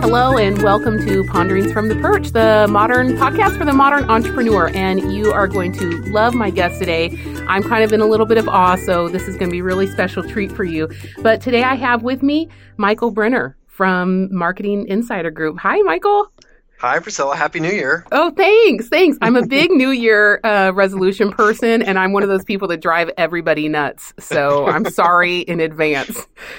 [0.00, 4.70] Hello, and welcome to Ponderings from the Perch, the modern podcast for the modern entrepreneur.
[4.74, 7.18] And you are going to love my guest today.
[7.48, 9.58] I'm kind of in a little bit of awe, so this is going to be
[9.58, 10.88] a really special treat for you.
[11.22, 15.58] But today I have with me Michael Brenner from Marketing Insider Group.
[15.58, 16.32] Hi, Michael.
[16.78, 17.34] Hi, Priscilla.
[17.34, 18.04] Happy New Year.
[18.12, 18.88] Oh, thanks.
[18.88, 19.16] Thanks.
[19.22, 22.82] I'm a big New Year uh, resolution person, and I'm one of those people that
[22.82, 24.12] drive everybody nuts.
[24.18, 26.26] So I'm sorry in advance.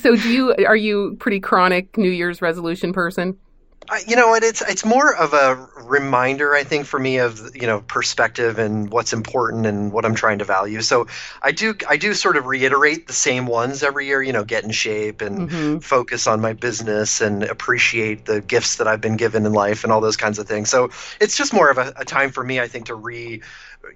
[0.00, 3.36] so, do you are you pretty chronic New Year's resolution person?
[4.06, 4.42] You know what?
[4.42, 8.90] It's it's more of a reminder, I think, for me of you know perspective and
[8.90, 10.80] what's important and what I'm trying to value.
[10.82, 11.06] So
[11.42, 14.22] I do I do sort of reiterate the same ones every year.
[14.22, 15.78] You know, get in shape and mm-hmm.
[15.78, 19.92] focus on my business and appreciate the gifts that I've been given in life and
[19.92, 20.70] all those kinds of things.
[20.70, 20.90] So
[21.20, 23.40] it's just more of a, a time for me, I think, to re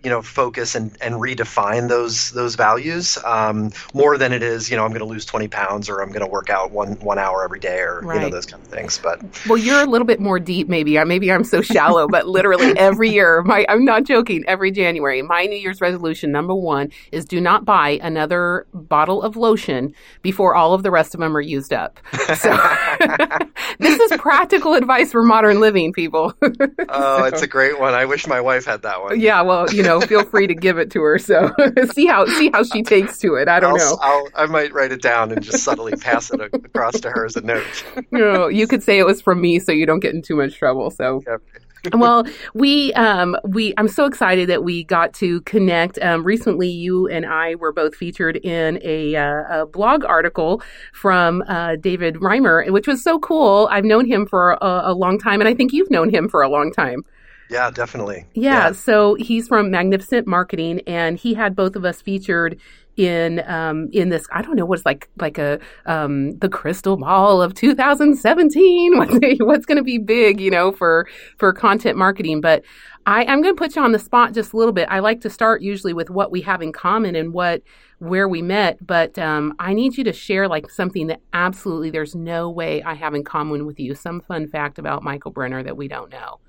[0.02, 4.76] you know focus and, and redefine those those values um, more than it is you
[4.76, 7.18] know I'm going to lose 20 pounds or I'm going to work out one one
[7.18, 8.16] hour every day or right.
[8.16, 11.02] you know those kind of things but well you're a little bit more deep maybe
[11.04, 15.46] maybe I'm so shallow but literally every year my I'm not joking every January my
[15.46, 20.74] New Year's resolution number one is do not buy another bottle of lotion before all
[20.74, 22.00] of the rest of them are used up
[22.36, 22.56] so
[23.78, 27.24] this is practical advice for modern living people oh so.
[27.24, 30.00] it's a great one I wish my wife had that one yeah well you know,
[30.00, 31.18] feel free to give it to her.
[31.18, 31.50] So
[31.92, 33.48] see how see how she takes to it.
[33.48, 33.98] I don't I'll, know.
[34.00, 37.36] I'll, i might write it down and just subtly pass it across to her as
[37.36, 37.84] a note.
[37.96, 40.36] you know, you could say it was from me, so you don't get in too
[40.36, 40.90] much trouble.
[40.90, 41.22] So.
[41.26, 41.42] Yep.
[41.94, 45.98] well, we um, we I'm so excited that we got to connect.
[46.02, 51.42] Um, recently, you and I were both featured in a, uh, a blog article from
[51.48, 53.66] uh, David Reimer, which was so cool.
[53.70, 56.42] I've known him for a, a long time, and I think you've known him for
[56.42, 57.02] a long time.
[57.50, 58.26] Yeah, definitely.
[58.34, 62.60] Yeah, yeah, so he's from Magnificent Marketing, and he had both of us featured
[62.96, 64.26] in um, in this.
[64.30, 68.98] I don't know what's like like a um, the crystal ball of 2017.
[68.98, 71.08] What's what's going to be big, you know, for
[71.38, 72.40] for content marketing?
[72.40, 72.62] But
[73.06, 74.88] I, I'm going to put you on the spot just a little bit.
[74.90, 77.62] I like to start usually with what we have in common and what
[77.98, 82.14] where we met, but um, I need you to share like something that absolutely there's
[82.14, 83.94] no way I have in common with you.
[83.94, 86.40] Some fun fact about Michael Brenner that we don't know.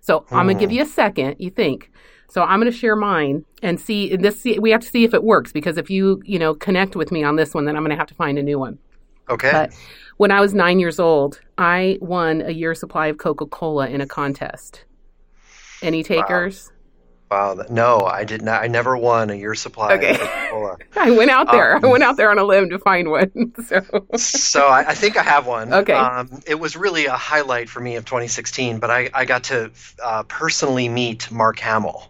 [0.00, 0.34] So hmm.
[0.34, 0.76] I'm gonna give hmm.
[0.76, 1.36] you a second.
[1.38, 1.90] You think.
[2.30, 4.44] So I'm gonna share mine and see this.
[4.44, 7.24] We have to see if it works because if you you know connect with me
[7.24, 8.78] on this one, then I'm gonna have to find a new one.
[9.30, 9.50] Okay.
[9.50, 9.72] But
[10.16, 14.00] when I was nine years old, I won a year supply of Coca Cola in
[14.00, 14.84] a contest.
[15.82, 16.68] Any takers?
[16.68, 16.77] Wow.
[17.30, 18.62] Wow, no, I did not.
[18.62, 19.94] I never won a year supply.
[19.94, 20.16] Okay,
[20.96, 21.76] I went out there.
[21.76, 23.52] Um, I went out there on a limb to find one.
[23.68, 25.72] So, so I, I think I have one.
[25.72, 28.78] Okay, um, it was really a highlight for me of 2016.
[28.78, 29.70] But I, I got to
[30.02, 32.08] uh, personally meet Mark Hamill.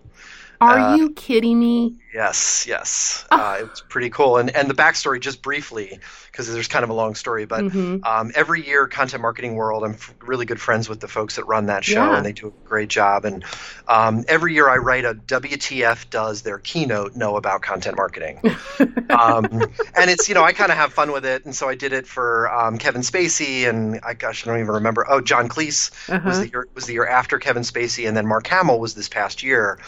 [0.61, 1.99] Are uh, you kidding me?
[2.13, 3.27] Yes, yes.
[3.31, 3.37] Oh.
[3.37, 4.39] Uh, it was pretty cool.
[4.39, 6.01] And and the backstory, just briefly,
[6.33, 8.03] because there's kind of a long story, but mm-hmm.
[8.05, 11.45] um, every year, Content Marketing World, I'm f- really good friends with the folks that
[11.45, 12.17] run that show, yeah.
[12.17, 13.25] and they do a great job.
[13.25, 13.45] And
[13.89, 18.41] um, every year, I write a WTF does their keynote know about content marketing,
[19.11, 19.45] um,
[19.95, 21.93] and it's you know I kind of have fun with it, and so I did
[21.93, 25.05] it for um, Kevin Spacey, and I gosh I don't even remember.
[25.09, 26.27] Oh, John Cleese uh-huh.
[26.27, 29.09] was the year was the year after Kevin Spacey, and then Mark Hamill was this
[29.09, 29.79] past year.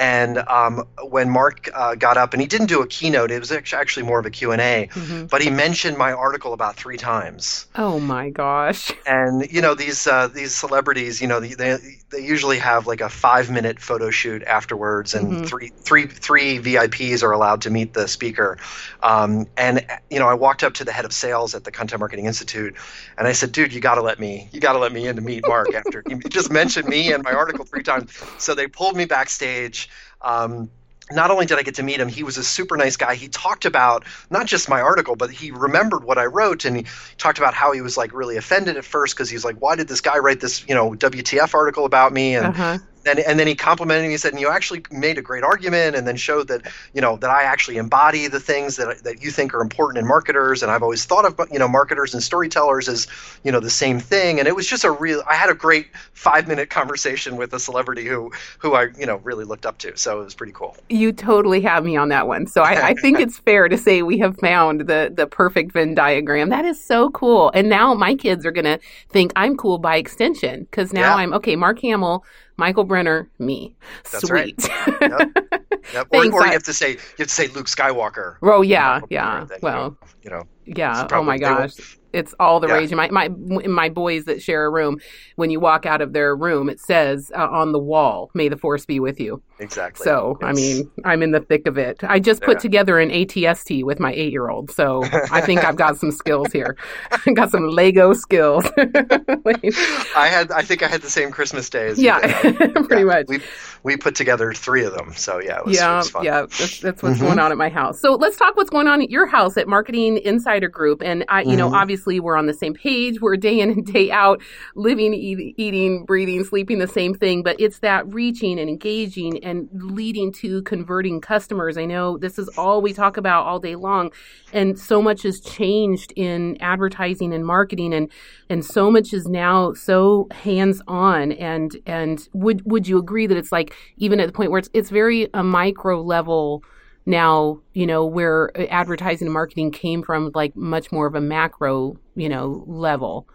[0.00, 3.52] And um, when Mark uh, got up, and he didn't do a keynote, it was
[3.52, 5.26] actually more of a Q&A, mm-hmm.
[5.26, 7.66] but he mentioned my article about three times.
[7.76, 8.90] Oh my gosh.
[9.06, 11.76] And, you know, these uh, these celebrities, you know, they,
[12.08, 15.44] they usually have like a five minute photo shoot afterwards, and mm-hmm.
[15.44, 18.56] three, three, three VIPs are allowed to meet the speaker.
[19.02, 22.00] Um, and, you know, I walked up to the head of sales at the Content
[22.00, 22.74] Marketing Institute,
[23.18, 25.16] and I said, dude, you got to let me, you got to let me in
[25.16, 28.16] to meet Mark after he just mentioned me and my article three times.
[28.38, 29.89] So they pulled me backstage
[30.22, 30.70] um,
[31.12, 33.16] not only did I get to meet him, he was a super nice guy.
[33.16, 36.86] He talked about not just my article, but he remembered what I wrote, and he
[37.18, 39.88] talked about how he was like really offended at first because he's like, "Why did
[39.88, 43.46] this guy write this, you know, WTF article about me?" And uh-huh and, and then
[43.46, 44.10] he complimented me.
[44.10, 47.16] He said, and "You actually made a great argument, and then showed that you know
[47.16, 50.62] that I actually embody the things that that you think are important in marketers.
[50.62, 53.06] And I've always thought of you know marketers and storytellers as
[53.44, 54.38] you know the same thing.
[54.38, 55.22] And it was just a real.
[55.28, 59.16] I had a great five minute conversation with a celebrity who who I you know
[59.16, 59.96] really looked up to.
[59.96, 60.76] So it was pretty cool.
[60.88, 62.46] You totally have me on that one.
[62.46, 65.94] So I, I think it's fair to say we have found the the perfect Venn
[65.94, 66.50] diagram.
[66.50, 67.50] That is so cool.
[67.54, 71.16] And now my kids are gonna think I'm cool by extension because now yeah.
[71.16, 71.56] I'm okay.
[71.56, 72.24] Mark Hamill
[72.60, 73.74] Michael Brenner, me.
[74.12, 74.68] That's Sweet.
[74.68, 75.00] Right.
[75.00, 75.46] Yep.
[75.94, 76.08] Yep.
[76.12, 78.36] Or, or, you have to say you have to say Luke Skywalker.
[78.42, 79.46] Oh yeah, yeah.
[79.62, 80.42] Well, you know.
[80.66, 81.08] Yeah.
[81.10, 81.98] Oh my gosh.
[82.12, 82.74] It's all the Yeah.
[82.74, 82.92] rage.
[82.94, 83.28] My my
[83.66, 84.98] my boys that share a room,
[85.36, 88.56] when you walk out of their room, it says uh, on the wall, "May the
[88.56, 90.04] force be with you." Exactly.
[90.04, 91.98] So I mean, I'm in the thick of it.
[92.02, 92.60] I just put Yeah.
[92.60, 96.50] together an ATST with my eight year old, so I think I've got some skills
[96.52, 96.76] here.
[97.26, 98.64] I got some Lego skills.
[98.78, 103.26] I had, I think I had the same Christmas day as yeah, pretty Yeah, much.
[103.28, 103.40] We
[103.82, 107.18] we put together three of them, so yeah, it was, yeah, yeah, that's, that's what's
[107.18, 107.20] Mhm.
[107.26, 108.00] going on at my house.
[108.00, 111.02] So let's talk what's going on at your house at Marketing Insider Group.
[111.02, 111.74] And I, you know, Mhm.
[112.00, 113.20] Obviously we're on the same page.
[113.20, 114.40] We're day in and day out,
[114.74, 117.42] living, eat, eating, breathing, sleeping the same thing.
[117.42, 121.76] But it's that reaching and engaging and leading to converting customers.
[121.76, 124.12] I know this is all we talk about all day long,
[124.52, 128.10] and so much has changed in advertising and marketing, and
[128.48, 131.32] and so much is now so hands on.
[131.32, 134.70] And and would would you agree that it's like even at the point where it's
[134.72, 136.62] it's very a micro level
[137.10, 141.96] now you know where advertising and marketing came from like much more of a macro
[142.14, 143.26] you know level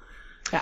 [0.54, 0.60] Uh,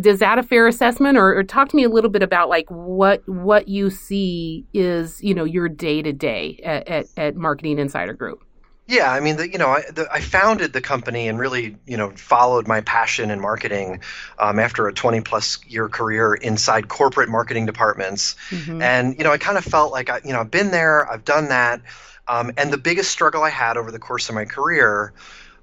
[0.00, 2.66] does that a fair assessment or, or talk to me a little bit about like
[2.70, 8.14] what what you see is you know your day to day at at marketing insider
[8.14, 8.42] group
[8.86, 11.98] Yeah, I mean, the, you know, I, the, I founded the company and really, you
[11.98, 14.00] know, followed my passion in marketing
[14.38, 18.34] um, after a 20 plus year career inside corporate marketing departments.
[18.50, 18.82] Mhm.
[18.82, 21.24] And you know, I kind of felt like I, you know, I've been there, I've
[21.24, 21.82] done that,
[22.28, 25.12] um, and the biggest struggle I had over the course of my career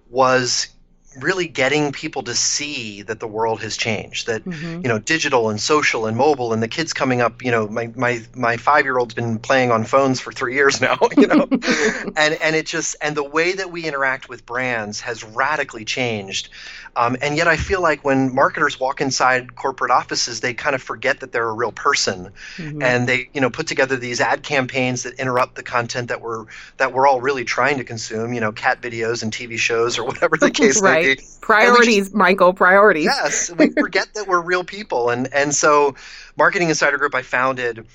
[0.09, 0.67] was
[1.19, 4.27] really getting people to see that the world has changed.
[4.27, 4.83] That Mhm.
[4.83, 7.41] you know, digital and social and mobile, and the kids coming up.
[7.43, 10.81] You know, my my my five year old's been playing on phones for three years
[10.87, 10.97] now.
[11.17, 11.47] You know,
[12.17, 16.49] and and it just and the way that we interact with brands has radically changed.
[16.97, 20.81] Um, and yet, I feel like when marketers walk inside corporate offices, they kind of
[20.81, 22.81] forget that they're a real person Mhm.
[22.81, 26.45] and they you know put together these ad campaigns that interrupt the content that we're
[26.77, 30.05] that we're all really trying to consume you know cat videos and tv shows or
[30.05, 31.17] whatever the case may right.
[31.17, 33.05] Be priorities michael priorities.
[33.05, 35.09] Yes we forget that we're real people.
[35.09, 35.95] And and so
[36.37, 37.85] marketing insider group i founded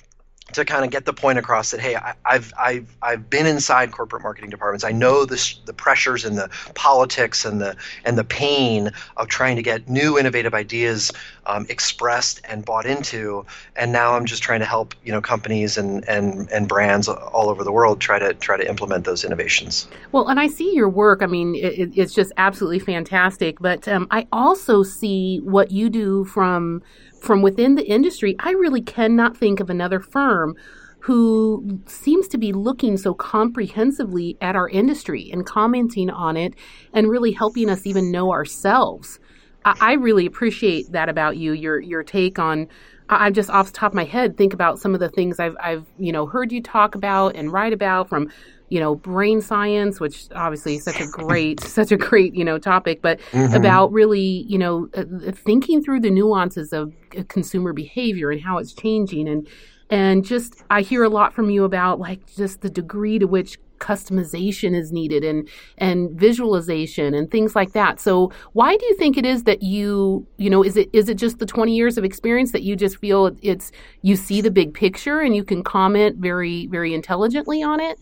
[0.54, 3.92] to kind of get the point across that hey I, I've I've I've been inside
[3.92, 8.24] corporate marketing departments I know this the pressures and the politics and the and the
[8.24, 11.12] pain of trying to get new innovative ideas
[11.46, 13.44] um, expressed and bought into
[13.76, 17.48] and now I'm just trying to help you know companies and and and brands all
[17.48, 20.88] over the world try to try to implement those innovations Well, and I see your
[20.88, 21.22] work.
[21.22, 23.58] I mean, it- it's just absolutely fantastic.
[23.60, 26.82] But um, I also see what you do from
[27.20, 28.36] from within the industry.
[28.40, 30.56] I really cannot think of another firm
[31.00, 36.54] who seems to be looking so comprehensively at our industry and commenting on it
[36.92, 39.18] and really helping us even know ourselves.
[39.64, 41.52] I, I really appreciate that about you.
[41.52, 42.68] Your your take on.
[43.08, 45.40] I I just off the top of my head think about some of the things
[45.40, 48.30] I've I've you know heard you talk about and write about from
[48.70, 52.58] you know brain science, which obviously is such a great such a great you know
[52.58, 53.54] topic, but Mhm.
[53.54, 58.58] about really you know uh, thinking through the nuances of uh, consumer behavior and how
[58.58, 59.46] it's changing and
[59.90, 63.58] and just I hear a lot from you about like just the degree to which
[63.80, 67.98] customization is needed and and visualization and things like that.
[67.98, 71.16] So why do you think it is that you you know is it is it
[71.16, 73.72] just the 20 years of experience that you just feel it's
[74.02, 77.98] you see the big picture and you can comment very very intelligently on it?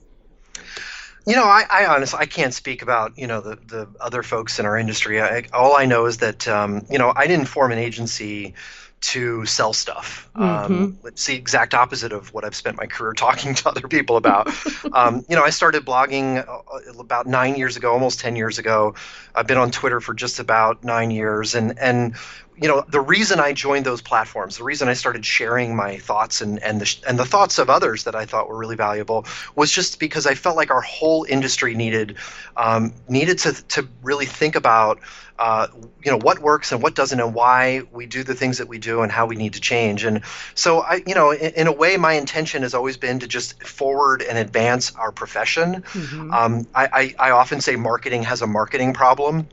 [1.26, 4.58] You know, I, I honestly I can't speak about you know the the other folks
[4.58, 5.20] in our industry.
[5.20, 8.54] I, all I know is that um, you know I didn't form an agency
[9.00, 10.28] to sell stuff.
[10.34, 14.16] Um, it's the exact opposite of what I've spent my career talking to other people
[14.16, 14.48] about.
[14.92, 18.94] um, you know, I started blogging uh, about nine years ago, almost ten years ago.
[19.34, 22.14] I've been on Twitter for just about nine years, and and
[22.60, 26.40] you know the reason I joined those platforms, the reason I started sharing my thoughts
[26.40, 29.70] and and the and the thoughts of others that I thought were really valuable was
[29.70, 32.16] just because I felt like our whole industry needed
[32.56, 34.98] um, needed to to really think about
[35.38, 35.68] uh,
[36.04, 38.78] you know what works and what doesn't and why we do the things that we
[38.78, 40.04] do and how we need to change.
[40.04, 40.22] And
[40.54, 43.62] so I you know in, in a way my intention has always been to just
[43.62, 45.82] forward and advance our profession.
[45.92, 46.32] Mhm.
[46.32, 49.48] um, I, I, I often say marketing has a marketing problem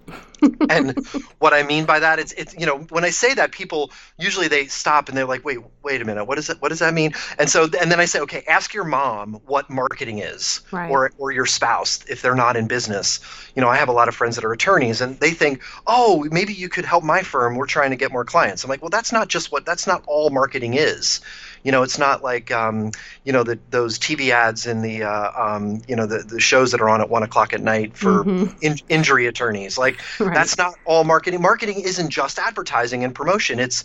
[0.69, 0.97] and
[1.39, 4.47] what I mean by that, it's it's you know when I say that, people usually
[4.47, 6.61] they stop and they're like, wait, wait a minute, what is it?
[6.61, 7.13] What does that mean?
[7.37, 10.89] And so and then I say, okay, ask your mom what marketing is, Right.
[10.89, 13.19] or or your spouse if they're not in business.
[13.55, 16.25] You know, I have a lot of friends that are attorneys, and they think, oh,
[16.31, 17.55] maybe you could help my firm.
[17.55, 18.63] We're trying to get more clients.
[18.63, 21.21] I'm like, well, that's not just what that's not all marketing is.
[21.65, 22.91] You know, it's not like um,
[23.23, 26.71] you know the, those TV ads in the uh, um, you know the, the shows
[26.71, 28.55] that are on at one o'clock at night for mm-hmm.
[28.61, 29.77] in, injury attorneys.
[29.77, 30.33] Like right.
[30.33, 31.41] that's not all marketing.
[31.41, 33.59] Marketing isn't just advertising and promotion.
[33.59, 33.83] It's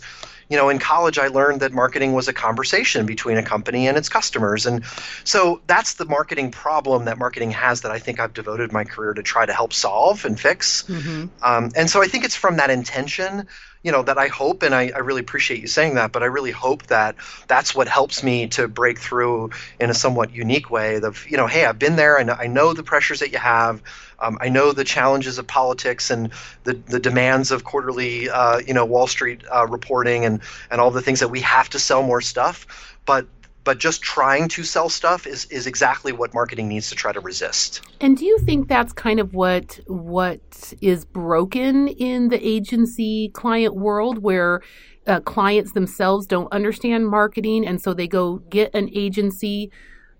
[0.51, 3.97] you know, in college, I learned that marketing was a conversation between a company and
[3.97, 4.65] its customers.
[4.65, 4.83] And
[5.23, 9.13] so that's the marketing problem that marketing has that I think I've devoted my career
[9.13, 10.83] to try to help solve and fix.
[10.83, 11.27] Mm-hmm.
[11.41, 13.47] Um, and so I think it's from that intention
[13.83, 16.27] you know that I hope, and I, I really appreciate you saying that, but I
[16.27, 17.15] really hope that
[17.47, 20.97] that's what helps me to break through in a somewhat unique way.
[20.97, 23.81] Of you know, hey, I've been there, and I know the pressures that you have.
[24.19, 26.31] Um, I know the challenges of politics and
[26.63, 30.91] the, the demands of quarterly, uh, you know, Wall Street uh, reporting and and all
[30.91, 32.95] the things that we have to sell more stuff.
[33.05, 33.25] But
[33.63, 37.19] but just trying to sell stuff is, is exactly what marketing needs to try to
[37.19, 37.81] resist.
[37.99, 43.75] And do you think that's kind of what what is broken in the agency client
[43.75, 44.61] world where
[45.07, 49.71] uh, clients themselves don't understand marketing and so they go get an agency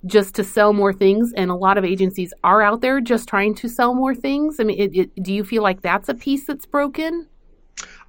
[0.06, 1.34] just to sell more things?
[1.36, 4.60] And a lot of agencies are out there just trying to sell more things.
[4.60, 7.28] I mean it, it, do you feel like that's a piece that's broken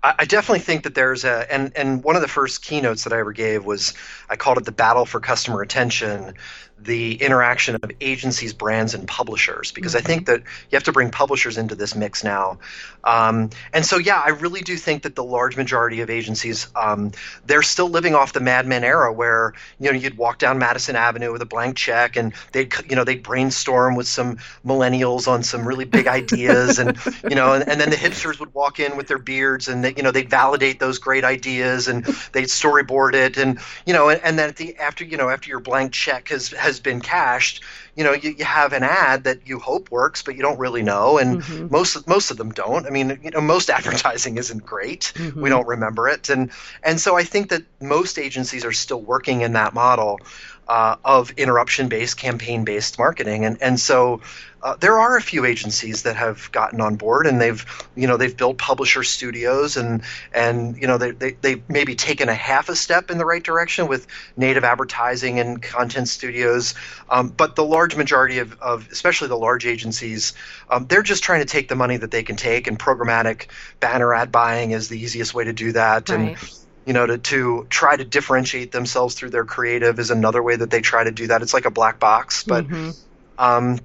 [0.04, 3.20] I definitely think that there's a and and one of the first keynotes that I
[3.20, 3.94] ever gave was
[4.28, 6.34] I called it the battle for customer attention
[6.84, 10.04] the interaction of agencies, brands, and publishers because mm-hmm.
[10.04, 12.58] I think that you have to bring publishers into this mix now.
[13.04, 17.12] Um, and so, yeah, I really do think that the large majority of agencies um,
[17.46, 20.96] they're still living off the Mad Men era, where you know you'd walk down Madison
[20.96, 25.42] Avenue with a blank check, and they'd you know they'd brainstorm with some millennials on
[25.42, 26.98] some really big ideas, and
[27.28, 29.94] you know, and, and then the hipsters would walk in with their beards, and they,
[29.96, 34.20] you know they'd validate those great ideas, and they'd storyboard it, and you know, and,
[34.22, 37.00] and then at the after you know after your blank check has has has been
[37.00, 37.62] cashed,
[37.94, 40.82] you know, you, you have an ad that you hope works, but you don't really
[40.82, 41.68] know, and mm-hmm.
[41.70, 42.86] most most of them don't.
[42.86, 45.12] I mean, you know, most advertising isn't great.
[45.14, 45.42] Mm-hmm.
[45.42, 46.50] We don't remember it, and
[46.82, 50.18] and so I think that most agencies are still working in that model
[50.68, 53.44] uh, of interruption based, campaign based marketing.
[53.44, 54.20] And, and so
[54.62, 57.66] uh, there are a few agencies that have gotten on board and they've,
[57.96, 60.02] you know, they've built publisher studios and,
[60.32, 63.42] and you know, they, they, they've maybe taken a half a step in the right
[63.42, 66.74] direction with native advertising and content studios.
[67.10, 70.32] Um, but the large majority of, of, especially the large agencies,
[70.70, 73.48] um, they're just trying to take the money that they can take and programmatic
[73.80, 76.08] banner ad buying is the easiest way to do that.
[76.08, 76.20] Right.
[76.20, 80.56] And, you know to, to try to differentiate themselves through their creative is another way
[80.56, 82.90] that they try to do that it's like a black box but mm-hmm.
[83.38, 83.78] um,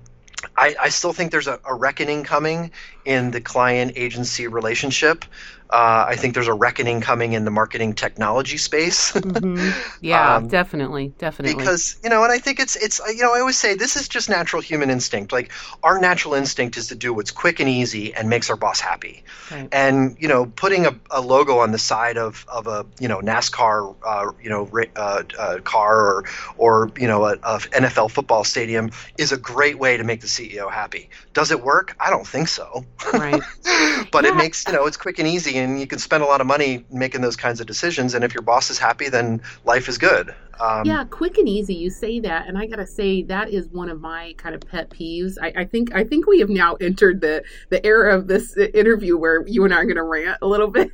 [0.56, 2.72] I, I, still think there's a, a, reckoning coming
[3.08, 5.24] in the client agency relationship
[5.70, 9.12] uh, I think there's a reckoning coming in the marketing technology space.
[9.14, 9.70] mm-hmm.
[10.02, 11.56] Yeah, um, definitely, definitely.
[11.56, 14.08] Because you know, and I think it's it's you know I always say this is
[14.08, 15.34] just natural human instinct.
[15.34, 15.52] Like
[15.84, 19.24] our natural instinct is to do what's quick and easy and makes our boss happy.
[19.52, 19.68] Right.
[19.74, 23.20] And you know, putting a, a, logo on the side of, of a you know
[23.20, 26.24] NASCAR uh, you know uh, uh, car or
[26.58, 30.28] or you know a, a NFL football stadium is a great way to make the
[30.28, 31.10] CEO happy.
[31.34, 31.94] Does it work?
[32.00, 32.86] I don't think so.
[33.14, 33.42] Right.
[34.12, 34.32] but yeah.
[34.32, 36.48] it makes you know it's quick and easy and you can spend a lot of
[36.48, 38.14] money making those kinds of decisions.
[38.14, 40.34] And if your boss is happy, then life is good.
[40.60, 41.76] Um, yeah, quick and easy.
[41.76, 44.90] You say that, and I gotta say that is one of my kind of pet
[44.90, 45.38] peeves.
[45.42, 49.18] I, I think I think we have now entered the the era of this interview
[49.18, 50.92] where you and I are gonna rant a little bit.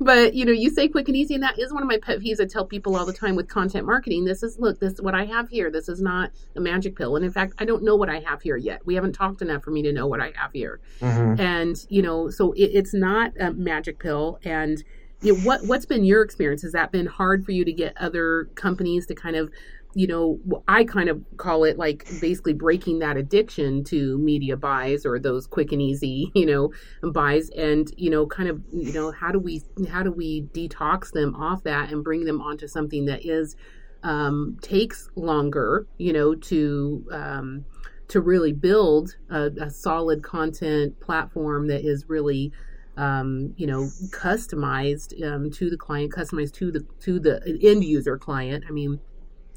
[0.00, 2.20] but you know, you say quick and easy, and that is one of my pet
[2.20, 2.40] peeves.
[2.40, 4.24] I tell people all the time with content marketing.
[4.24, 5.70] This is look, this is what I have here.
[5.70, 8.42] This is not a magic pill, and in fact, I don't know what I have
[8.42, 8.84] here yet.
[8.86, 10.80] We haven't talked enough for me to know what I have here.
[11.00, 11.40] Mm-hmm.
[11.40, 14.82] And you know, so it, it's not a magic pill, and
[15.20, 16.62] you know, what what's been your experience?
[16.62, 19.50] Has that been hard for you to get other companies to kind of
[19.94, 25.06] you know, I kind of call it like basically breaking that addiction to media buys
[25.06, 26.72] or those quick and easy, you know,
[27.10, 31.12] buys and, you know, kind of, you know, how do we, how do we detox
[31.12, 33.56] them off that and bring them onto something that is,
[34.02, 37.64] um, takes longer, you know, to, um,
[38.08, 42.52] to really build a, a solid content platform that is really,
[42.98, 48.18] um, you know, customized um, to the client, customized to the to the end user
[48.18, 48.64] client.
[48.68, 49.00] I mean,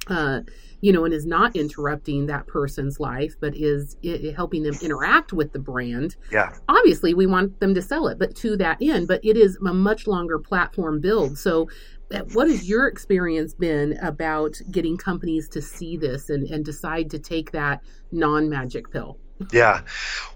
[0.08, 0.42] uh,
[0.82, 5.34] you know, and is not interrupting that person's life, but is it, helping them interact
[5.34, 6.16] with the brand.
[6.32, 6.54] Yeah.
[6.70, 9.74] Obviously, we want them to sell it, but to that end, but it is a
[9.74, 11.38] much longer platform build.
[11.38, 11.68] So,
[12.14, 17.10] uh, what has your experience been about getting companies to see this and, and decide
[17.12, 17.82] to take that
[18.12, 19.18] non magic pill?
[19.52, 19.82] Yeah,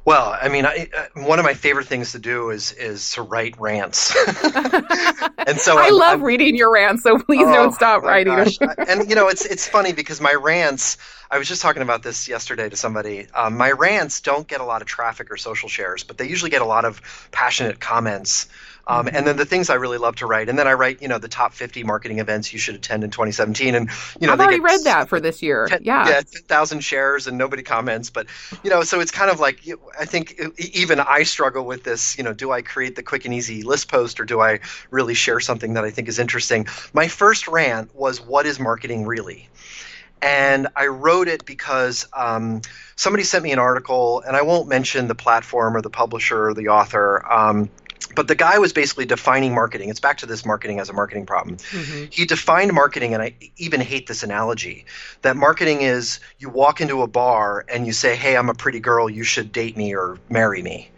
[0.06, 3.24] well, I mean, I, uh, one of my favorite things to do is is to
[3.24, 7.02] write rants, and so I I'm, love I'm, reading your rants.
[7.02, 8.48] So please oh, don't stop writing them.
[8.88, 10.98] and you know, it's it's funny because my rants.
[11.32, 13.26] I was just talking about this yesterday to somebody.
[13.34, 16.52] Um, my rants don't get a lot of traffic or social shares, but they usually
[16.52, 18.48] get a lot of passionate comments
[18.88, 21.08] Um, and then the things I really love to write, and then I write, you
[21.08, 23.74] know, the top 50 marketing events you should attend in 2017.
[23.74, 25.66] And you know, I've already read that for this year.
[25.68, 28.12] 10, yeah, yeah, 10,000 shares, and nobody comments.
[28.12, 28.28] But
[28.64, 29.62] you know, so it's kind of like
[30.00, 32.18] I think even I struggle with this.
[32.18, 34.60] You know, do I create the quick and easy list post, or do I
[34.92, 36.68] really share something that I think is interesting?
[36.94, 39.50] My first rant was, "What is marketing really?"
[40.22, 42.62] and I wrote it because um,
[42.96, 46.54] somebody sent me an article, and I won't mention the platform or the publisher or
[46.54, 47.32] the author.
[47.32, 47.70] Um,
[48.16, 49.90] but the guy was basically defining marketing.
[49.90, 51.58] It's back to this marketing as a marketing problem.
[51.58, 52.06] Mm-hmm.
[52.12, 54.86] He defined marketing, and I even hate this analogy
[55.22, 58.80] that marketing is you walk into a bar and you say, Hey, I'm a pretty
[58.80, 60.90] girl, you should date me or marry me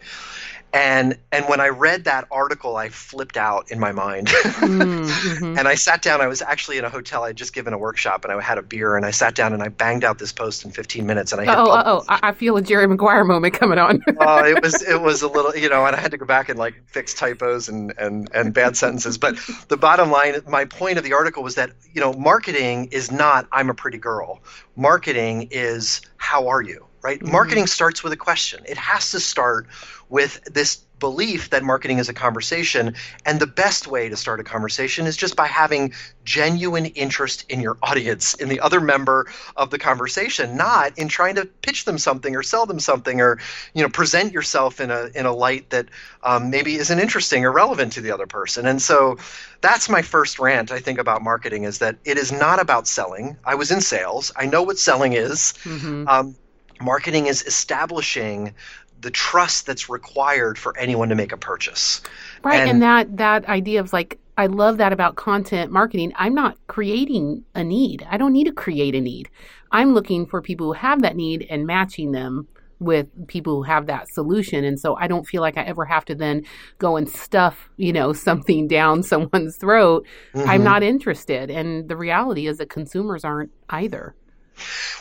[0.72, 4.28] and and when i read that article i flipped out in my mind.
[4.68, 5.58] Mm-hmm.
[5.58, 8.24] and i sat down i was actually in a hotel i'd just given a workshop
[8.24, 10.64] and i had a beer and i sat down and i banged out this post
[10.64, 14.02] in 15 minutes and i oh oh i feel a jerry maguire moment coming on.
[14.20, 16.48] Uh, it was it was a little you know and i had to go back
[16.48, 19.18] and like fix typos and and and bad sentences.
[19.18, 23.10] But the bottom line my point of the article was that you know marketing is
[23.10, 24.40] not i'm a pretty girl.
[24.76, 27.32] Marketing is how are you right mm-hmm.
[27.32, 29.66] marketing starts with a question it has to start
[30.08, 32.94] with this belief that marketing is a conversation.
[33.24, 35.92] And the best way to start a conversation is just by having
[36.24, 39.26] genuine interest in your audience, in the other member
[39.56, 43.38] of the conversation, not in trying to pitch them something or sell them something or
[43.74, 45.86] you know present yourself in a in a light that
[46.22, 48.66] um, maybe isn't interesting or relevant to the other person.
[48.66, 49.18] And so
[49.60, 53.36] that's my first rant I think about marketing is that it is not about selling.
[53.44, 54.32] I was in sales.
[54.36, 55.54] I know what selling is.
[55.64, 56.08] Mm-hmm.
[56.08, 56.36] Um,
[56.80, 58.54] marketing is establishing
[59.00, 62.00] the trust that's required for anyone to make a purchase.
[62.42, 66.12] Right, and, and that that idea of like I love that about content marketing.
[66.16, 68.06] I'm not creating a need.
[68.08, 69.28] I don't need to create a need.
[69.72, 72.46] I'm looking for people who have that need and matching them
[72.80, 74.64] with people who have that solution.
[74.64, 76.44] And so I don't feel like I ever have to then
[76.78, 80.06] go and stuff, you know, something down someone's throat.
[80.34, 80.48] Mm-hmm.
[80.48, 81.50] I'm not interested.
[81.50, 84.14] And the reality is that consumers aren't either.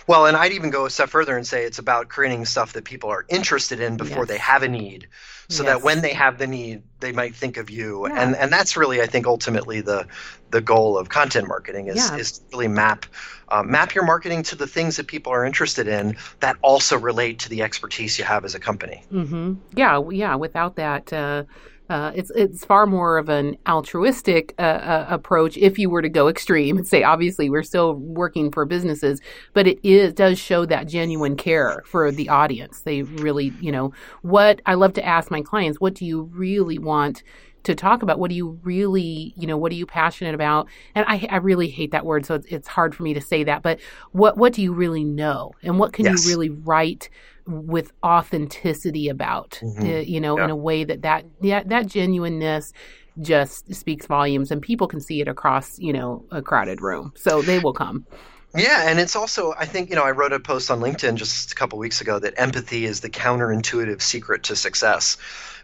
[0.08, 2.84] Well, and I'd even go a step further and say it's about creating stuff that
[2.84, 4.28] people are interested in before yes.
[4.28, 5.08] they have a need,
[5.50, 5.74] so yes.
[5.74, 8.08] that when they have the need, they might think of you.
[8.08, 8.22] Yeah.
[8.22, 10.08] And and that's really, I think, ultimately the
[10.52, 12.18] the goal of content marketing is yeah.
[12.18, 13.06] is to really map
[13.50, 17.40] uh, map your marketing to the things that people are interested in that also relate
[17.40, 19.04] to the expertise you have as a company.
[19.12, 19.56] Mm-hmm.
[19.76, 20.36] Yeah, yeah.
[20.36, 21.12] Without that.
[21.12, 21.44] Uh,
[21.90, 26.10] uh, it's it's far more of an altruistic uh, uh, approach if you were to
[26.10, 29.22] go extreme and say obviously we're still working for businesses,
[29.54, 32.82] but it is does show that genuine care for the audience.
[32.82, 36.78] They really, you know, what I love to ask my clients, what do you really
[36.78, 37.24] want
[37.64, 38.20] to talk about?
[38.20, 40.68] What do you really, you know, what are you passionate about?
[40.96, 43.44] And I, I really hate that word, so it's, it's hard for me to say
[43.44, 43.62] that.
[43.62, 43.80] But
[44.12, 46.26] what what do you really know, and what can yes.
[46.26, 47.10] you really write
[47.46, 49.86] with authenticity about, mm-hmm.
[49.86, 50.46] uh, you know, yeah.
[50.46, 52.74] in a way that that yeah, that genuineness
[53.20, 57.42] just speaks volumes, and people can see it across, you know, a crowded room, so
[57.42, 58.06] they will come.
[58.56, 61.52] Yeah, and it's also I think you know I wrote a post on LinkedIn just
[61.52, 65.18] a couple weeks ago that empathy is the counterintuitive secret to success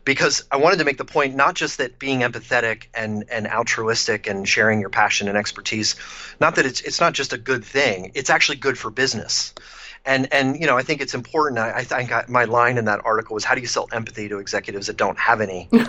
[0.05, 4.27] because I wanted to make the point not just that being empathetic and, and altruistic
[4.27, 5.95] and sharing your passion and expertise,
[6.39, 9.53] not that it's it's not just a good thing, it's actually good for business
[10.05, 11.59] and and you know I think it's important.
[11.59, 14.27] I, I think I, my line in that article was how do you sell empathy
[14.29, 15.69] to executives that don't have any?
[15.71, 15.85] and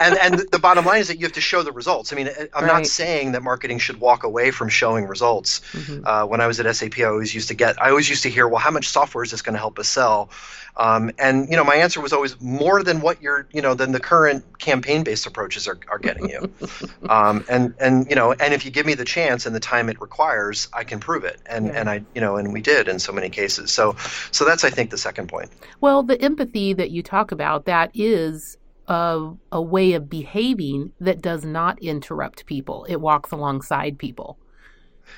[0.00, 2.12] and the bottom line is that you have to show the results.
[2.12, 2.72] I mean, I'm right.
[2.72, 5.60] not saying that marketing should walk away from showing results.
[5.72, 6.06] Mm-hmm.
[6.06, 8.30] Uh, when I was at SAP, I always used to get I always used to
[8.30, 10.30] hear, well, how much software is this going to help us sell?
[10.78, 13.92] Um, and you know, my answer was always more than what you're, you know, than
[13.92, 16.52] the current campaign-based approaches are, are getting you.
[17.08, 19.88] um, and and you know, and if you give me the chance and the time
[19.88, 21.40] it requires, I can prove it.
[21.46, 21.80] And yeah.
[21.80, 23.72] and I, you know, and we did in so many cases.
[23.72, 23.96] So
[24.30, 25.50] so that's I think the second point.
[25.80, 28.56] Well, the empathy that you talk about that is
[28.88, 32.84] a, a way of behaving that does not interrupt people.
[32.88, 34.38] It walks alongside people.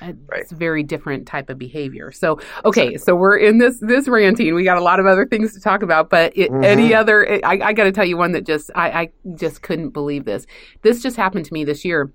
[0.01, 0.51] It's right.
[0.51, 2.11] a very different type of behavior.
[2.11, 2.97] So, okay, exactly.
[2.99, 4.53] so we're in this this ranting.
[4.55, 6.63] We got a lot of other things to talk about, but it, mm-hmm.
[6.63, 7.43] any other?
[7.45, 10.45] I, I got to tell you one that just I, I just couldn't believe this.
[10.81, 12.11] This just happened to me this year.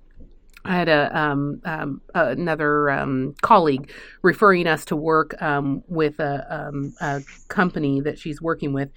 [0.65, 3.91] I had a um, um, another um, colleague
[4.23, 8.91] referring us to work um, with a, um, a, company that she's working with,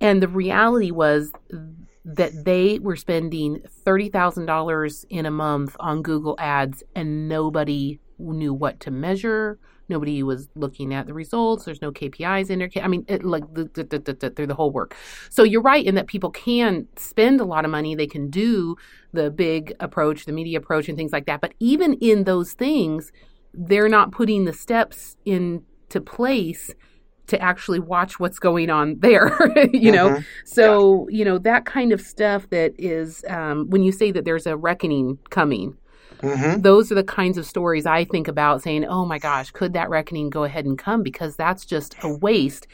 [0.00, 1.32] and the reality was
[2.04, 8.80] that they were spending $30,000 in a month on Google Ads and nobody knew what
[8.80, 9.58] to measure.
[9.88, 11.64] Nobody was looking at the results.
[11.64, 12.70] There's no KPIs in there.
[12.80, 14.94] I mean, it, like the, the, the, through the whole work.
[15.30, 17.94] So you're right in that people can spend a lot of money.
[17.94, 18.76] They can do
[19.12, 21.40] the big approach, the media approach, and things like that.
[21.40, 23.10] But even in those things,
[23.52, 26.72] they're not putting the steps into place
[27.30, 29.32] to actually watch what's going on there,
[29.72, 30.10] you know?
[30.10, 30.24] Mhm.
[30.44, 34.46] So, you know, that kind of stuff that is, um, when you say that there's
[34.46, 35.76] a reckoning coming,
[36.22, 39.72] hmm those are the kinds of stories I think about saying, oh my gosh, could
[39.74, 41.02] that reckoning go ahead and come?
[41.02, 42.66] Because that's just a waste.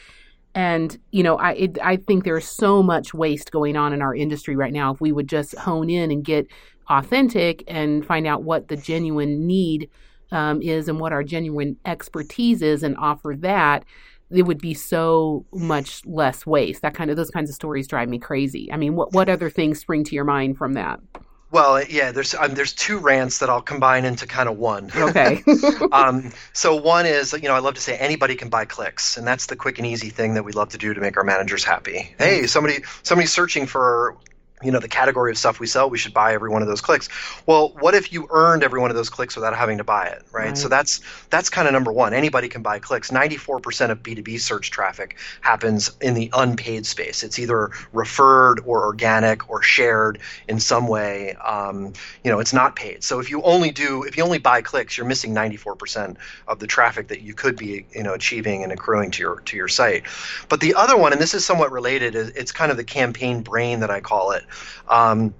[0.55, 4.15] And, you know, I, it, I think there's so much waste going on in our
[4.15, 4.93] industry right now.
[4.95, 6.47] If we would just hone in and get
[6.89, 9.91] authentic and find out what the genuine need
[10.33, 13.85] um, is and what our genuine expertise is and offer that,
[14.31, 16.83] it would be so much less waste.
[16.83, 18.73] That kind of those kinds of stories drive me crazy.
[18.73, 21.01] I mean, what what other things spring to your mind from that?
[21.53, 24.91] Well, yeah, there's um, there's two rants that I'll combine into kind of one.
[24.97, 25.45] Okay.
[25.93, 29.27] um, so one is, you know, I love to say anybody can buy clicks, and
[29.27, 31.63] that's the quick and easy thing that we love to do to make our managers
[31.63, 32.15] happy.
[32.19, 34.17] Hey, somebody somebody's searching for
[34.63, 36.81] you know the category of stuff we sell we should buy every one of those
[36.81, 37.09] clicks.
[37.45, 40.23] Well what if you earned every one of those clicks without having to buy it
[40.33, 40.59] right, Right.
[40.59, 42.15] so that's that's kind of number one.
[42.15, 43.11] Anybody can buy clicks.
[43.11, 47.23] 94% of b2b search traffic happens in the unpaid space.
[47.23, 51.35] It's either referred or organic or shared in some way.
[51.35, 51.93] Um,
[52.25, 53.05] you know it's not paid.
[53.05, 56.17] So if you only do if you only buy clicks you're missing 94%
[56.49, 59.57] of the traffic that you could be you know achieving and accruing to your to
[59.57, 60.05] your site.
[60.49, 63.43] But the other one and this is somewhat related is it's kind of the campaign
[63.43, 64.45] brain that i call it
[64.89, 65.35] um,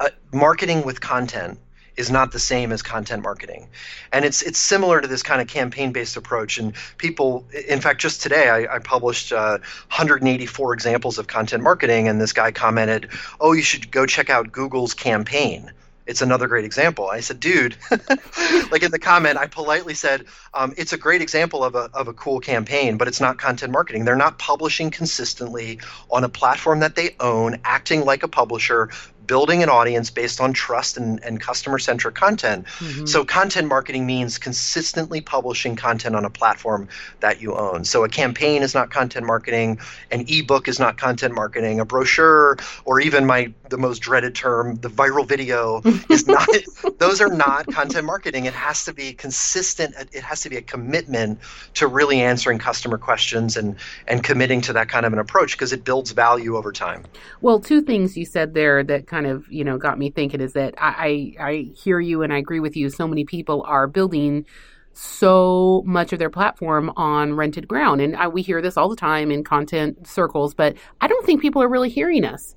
[0.00, 1.58] uh, marketing with content
[1.96, 3.68] is not the same as content marketing.
[4.12, 6.58] And it's it's similar to this kind of campaign based approach.
[6.58, 12.08] And people in fact just today i, I published uh, 184 examples of content marketing.
[12.08, 15.72] And this guy commented oh you should go check out google's campaign
[16.06, 17.08] it's another great example.
[17.08, 17.76] I said, dude,
[18.70, 22.08] like in the comment, I politely said, um, it's a great example of a, of
[22.08, 24.04] a cool campaign, but it's not content marketing.
[24.04, 28.90] They're not publishing consistently on a platform that they own, acting like a publisher,
[29.26, 32.66] building an audience based on trust and, and customer centric content.
[32.78, 33.08] Mhm.
[33.08, 36.88] So, content marketing means consistently publishing content on a platform
[37.20, 37.84] that you own.
[37.84, 39.78] So, a campaign is not content marketing,
[40.10, 44.76] an ebook is not content marketing, a brochure, or even my the most dreaded term,
[44.76, 46.48] the viral video, is not.
[46.98, 48.44] those are not content marketing.
[48.44, 49.94] It has to be consistent.
[50.12, 51.40] It has to be a commitment
[51.74, 55.72] to really answering customer questions and and committing to that kind of an approach because
[55.72, 57.04] it builds value over time.
[57.40, 60.54] Well, two things you said there that kind of you know got me thinking is
[60.54, 62.90] that I, I I hear you and I agree with you.
[62.90, 64.44] So many people are building
[64.92, 68.96] so much of their platform on rented ground, and I, we hear this all the
[68.96, 70.52] time in content circles.
[70.52, 72.56] But I don't think people are really hearing us.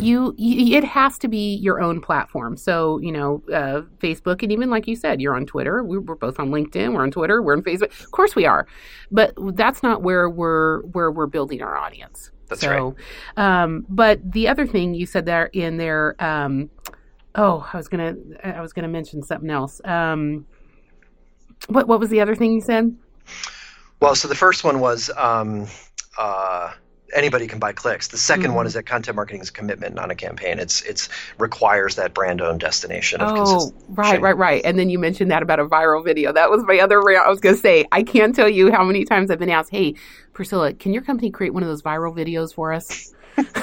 [0.00, 2.56] You, you, it has to be your own platform.
[2.56, 5.82] So you know, uh, Facebook, and even like you said, you're on Twitter.
[5.82, 6.94] We, we're both on LinkedIn.
[6.94, 7.42] We're on Twitter.
[7.42, 7.90] We're on Facebook.
[8.04, 8.66] Of course, we are.
[9.10, 12.30] But that's not where we're where we're building our audience.
[12.48, 12.94] That's so,
[13.36, 16.70] um, but the other thing you said there in there, um,
[17.34, 19.80] oh, I was gonna, I was gonna mention something else.
[19.84, 20.46] Um,
[21.68, 22.96] what, what was the other thing you said?
[24.00, 25.66] Well, so the first one was um,
[26.18, 26.72] uh,
[27.14, 28.08] anybody can buy clicks.
[28.08, 28.54] The 2nd Mhm.
[28.54, 30.58] one is that content marketing is a commitment, not a campaign.
[30.58, 33.84] It's it's requires that brand owned destination of Oh, consistency.
[33.88, 34.62] right, right, right.
[34.64, 36.32] And then you mentioned that about a viral video.
[36.32, 37.00] That was my other.
[37.18, 39.94] I was gonna say, I can't tell you how many times I've been asked, "Hey,
[40.32, 43.14] Priscilla, can your company create one of those viral videos for us?"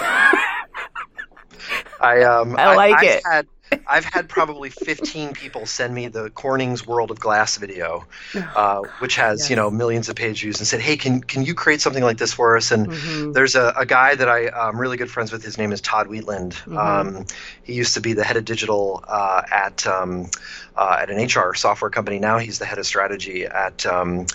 [2.02, 3.24] I um I like I've it.
[3.26, 3.48] Had,
[3.88, 8.08] I've had probably 15 people send me the Corning's World of Glass video,
[8.56, 11.54] uh, which has you know millions of page views, and said, "Hey, can can you
[11.54, 13.34] create something like this for us?" And Mhm.
[13.34, 15.44] There's a, a guy that I, I'm really good friends with.
[15.44, 16.54] His name is Todd Wheatland.
[16.66, 16.78] Mhm.
[16.78, 17.26] Um,
[17.64, 20.30] he used to be the head of digital uh, at um,
[20.76, 22.20] uh, at an HR software company.
[22.20, 24.26] Now he's the head of strategy at um,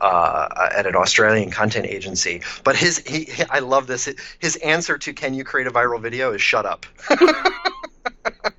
[0.00, 2.42] uh, at an Australian content agency.
[2.64, 4.08] But his he, he- I love this.
[4.38, 6.86] His answer to "Can you create a viral video?" is "Shut up."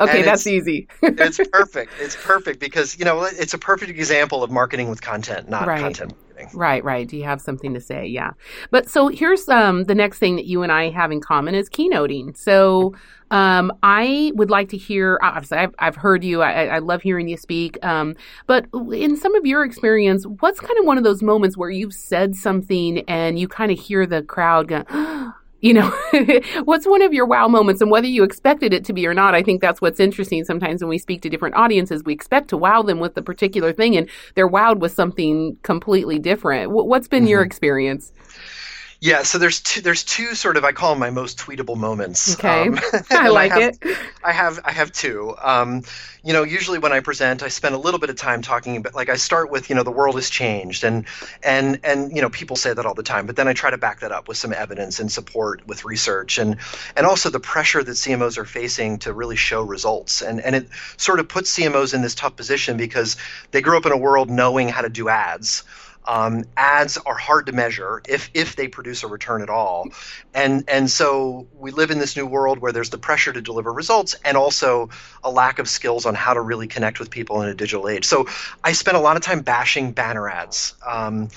[0.00, 0.88] okay, that's easy.
[1.02, 1.92] it's perfect.
[2.00, 5.80] It's perfect because you know it's a perfect example of marketing with content, not Right.
[5.80, 6.58] content marketing.
[6.58, 7.06] Right, right.
[7.08, 8.06] Do you have something to say?
[8.06, 8.32] Yeah.
[8.70, 11.68] But so here's um, the next thing that you and I have in common is
[11.68, 12.36] keynoting.
[12.36, 12.94] So
[13.30, 15.18] um, I would like to hear.
[15.22, 16.42] Obviously, I've, I've heard you.
[16.42, 17.78] I, I love hearing you speak.
[17.84, 21.70] Um, but in some of your experience, what's kind of one of those moments where
[21.70, 24.84] you've said something and you kind of hear the crowd go.
[25.62, 25.90] You know,
[26.64, 29.34] what's one of your wow moments, and whether you expected it to be or not?
[29.36, 30.44] I think that's what's interesting.
[30.44, 33.72] Sometimes when we speak to different audiences, we expect to wow them with the particular
[33.72, 36.72] thing, and they're wowed with something completely different.
[36.72, 37.46] Wh- What's been your Mhm.
[37.46, 38.12] experience?
[39.02, 39.80] Yeah, so there's two.
[39.80, 42.34] There's two sort of I call them my most tweetable moments.
[42.38, 42.68] Okay.
[42.68, 42.78] Um,
[43.10, 43.98] I like have, it.
[44.22, 45.34] I have I have two.
[45.42, 45.82] Um,
[46.22, 48.94] you know, usually when I present, I spend a little bit of time talking about
[48.94, 51.04] like I start with you know the world has changed and
[51.42, 53.76] and and you know people say that all the time, but then I try to
[53.76, 56.58] back that up with some evidence and support with research and
[56.96, 60.68] and also the pressure that CMOs are facing to really show results and and it
[60.96, 63.16] sort of puts CMOs in this tough position because
[63.50, 65.64] they grew up in a world knowing how to do ads.
[66.06, 69.88] Um, ads are hard to measure if if they produce a return at all,
[70.34, 73.72] and and so we live in this new world where there's the pressure to deliver
[73.72, 74.90] results and also
[75.22, 78.04] a lack of skills on how to really connect with people in a digital age.
[78.04, 78.26] So
[78.64, 80.74] I spent a lot of time bashing banner ads.
[80.86, 81.28] Um,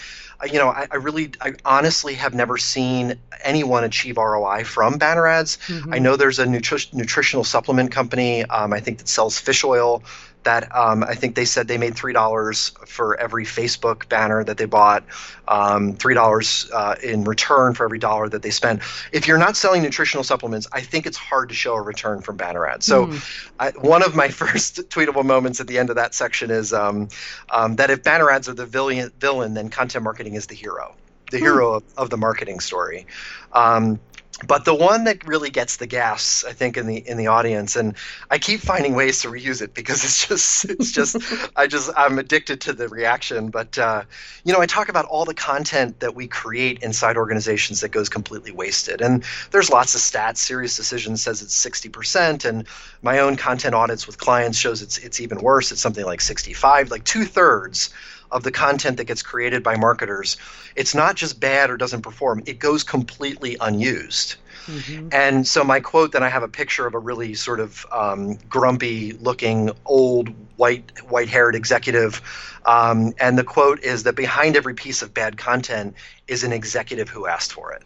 [0.45, 5.27] you know, I, I, really, I honestly have never seen anyone achieve ROI from banner
[5.27, 5.57] ads.
[5.67, 5.93] Mm-hmm.
[5.93, 10.03] I know there's a nutri- nutritional supplement company, um, I think that sells fish oil
[10.45, 14.57] that um, I think they said they made three dollars for every Facebook banner that
[14.57, 15.03] they bought,
[15.47, 18.81] um, three dollars uh, in return for every dollar that they spent.
[19.11, 22.37] If you're not selling nutritional supplements, I think it's hard to show a return from
[22.37, 22.85] banner ads.
[22.85, 23.51] So, mm.
[23.59, 27.09] I, one of my first tweetable moments at the end of that section is um,
[27.49, 30.95] um, that if banner ads are the villain, villain, then content marketing is the hero
[31.31, 33.07] the hero of, of, the marketing story.
[33.51, 33.99] Um,
[34.45, 37.77] but the one that really gets the gas, I think, in the in the audience,
[37.77, 37.95] and
[38.29, 41.15] I keep finding ways to reuse it because it's just it's just
[41.55, 43.49] I just I'm addicted to the reaction.
[43.49, 44.03] But uh,
[44.43, 48.09] you know, I talk about all the content that we create inside organizations that goes
[48.09, 50.37] completely wasted, and there's lots of stats.
[50.37, 52.67] SiriusDecision says it's sixty percent, and
[53.01, 55.71] my own content audits with clients shows it's it's even worse.
[55.71, 57.89] It's something like sixty five, like two thirds
[58.31, 60.37] of the content that gets created by marketers,
[60.75, 64.35] it's not just bad or doesn't perform, it goes completely unused.
[64.67, 65.09] Mm-hmm.
[65.11, 68.35] And so my quote that I have a picture of a really sort of um,
[68.49, 72.21] grumpy looking old white white haired executive,
[72.65, 75.93] um, and the quote is that behind every piece of bad content
[76.27, 77.83] is an executive who asked for it.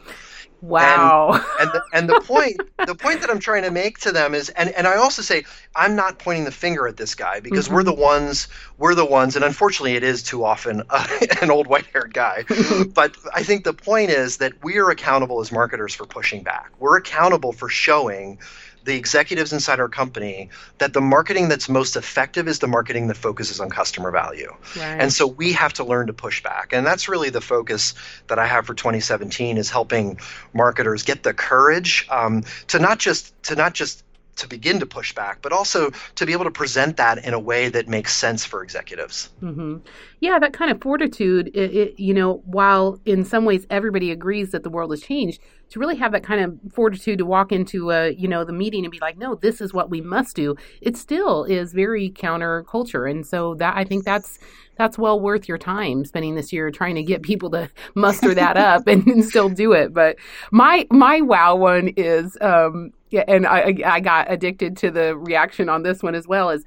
[0.62, 1.32] Wow.
[1.34, 4.34] And and the, and the point the point that I'm trying to make to them
[4.36, 5.46] is and and I also say
[5.76, 7.76] I'm not pointing the finger at this guy because mm-hmm.
[7.76, 11.08] we're the ones we're the ones and unfortunately it is too often uh,
[11.42, 12.46] an old white-haired guy.
[12.94, 16.72] but I think the point is that we are accountable as marketers for pushing back.
[16.80, 18.40] We're accountable for showing
[18.86, 23.18] the executives inside our company that the marketing that's most effective is the marketing that
[23.18, 24.54] focuses on customer value.
[24.76, 25.02] Right.
[25.02, 26.74] And so we have to learn to push back.
[26.74, 27.94] And that's really the focus
[28.28, 30.20] that I have for 2017 is helping
[30.54, 34.04] marketers get the courage um, to not just to not just
[34.40, 37.40] to begin to push back, but also to be able to present that in a
[37.40, 39.30] way that makes sense for executives.
[39.42, 39.78] Mm-hmm.
[40.20, 44.52] Yeah, that kind of fortitude, it, it, you know, while in some ways everybody agrees
[44.52, 47.92] that the world has changed, to really have that kind of fortitude to walk into
[47.92, 50.56] a you know the meeting and be like no this is what we must do
[50.82, 54.40] it still is very counterculture and so that i think that's
[54.78, 58.58] that's well worth your time spending this year trying to get people to muster that
[58.58, 60.16] up and, and, still do it but
[60.52, 65.70] my my wow one is um yeah and i i got addicted to the reaction
[65.70, 66.64] on this one as well as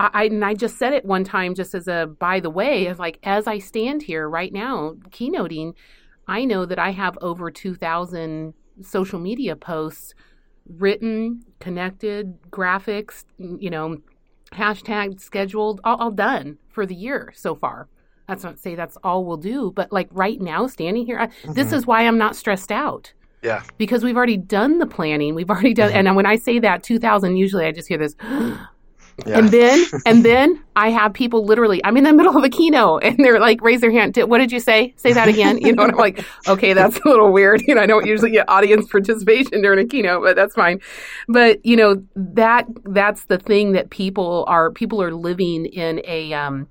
[0.00, 3.00] I, and I just said it one time just as a by the way of
[3.00, 5.74] like as I stand here right now keynoting
[6.28, 10.14] I know that I have over 2,000 social media posts
[10.68, 13.96] written, connected, graphics, you know,
[14.52, 17.88] hashtag scheduled, all, all, done for the year so far.
[18.28, 21.54] That's not say that's all we'll do, but like right now, standing here, I, mm-hmm.
[21.54, 23.14] this is why I'm not stressed out.
[23.42, 23.62] Yeah.
[23.76, 25.34] Because we've already done the planning.
[25.34, 26.06] We've already done, mm-hmm.
[26.06, 28.16] and when I say that 2000, usually I just hear this,
[29.26, 29.38] Yeah.
[29.38, 33.02] And then, and then I have people literally, I'm in the middle of a keynote
[33.04, 34.16] and they're like, raise their hand.
[34.16, 34.94] What did you say?
[34.96, 35.58] Say that again.
[35.58, 37.62] You know, and I'm like, okay, that's a little weird.
[37.66, 40.80] You know, I don't usually get audience participation during a keynote, but that's fine.
[41.26, 46.32] But, you know, that, that's the thing that people are, people are living in a,
[46.32, 46.68] um,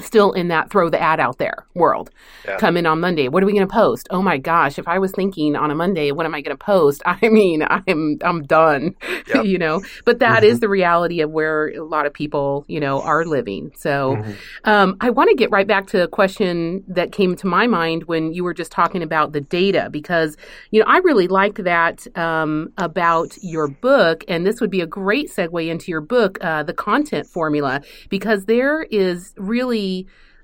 [0.00, 2.10] still in that throw the ad out there world.
[2.44, 2.58] Yeah.
[2.58, 3.28] Come in on Monday.
[3.28, 4.08] What are we going to post?
[4.10, 4.78] Oh my gosh!
[4.78, 7.02] If I was thinking on a Monday, what am I going to post?
[7.06, 8.94] I mean, I'm I'm done.
[9.34, 9.44] Yep.
[9.46, 9.82] you know.
[10.04, 10.52] But that mm-hmm.
[10.52, 13.72] is the reality of where a lot of people, you know, are living.
[13.76, 14.32] So, mm-hmm.
[14.64, 18.04] um, I want to get right back to a question that came to my mind
[18.04, 20.36] when you were just talking about the data, because
[20.70, 24.86] you know I really like that um, about your book, and this would be a
[24.86, 29.85] great segue into your book, uh, the content formula, because there is really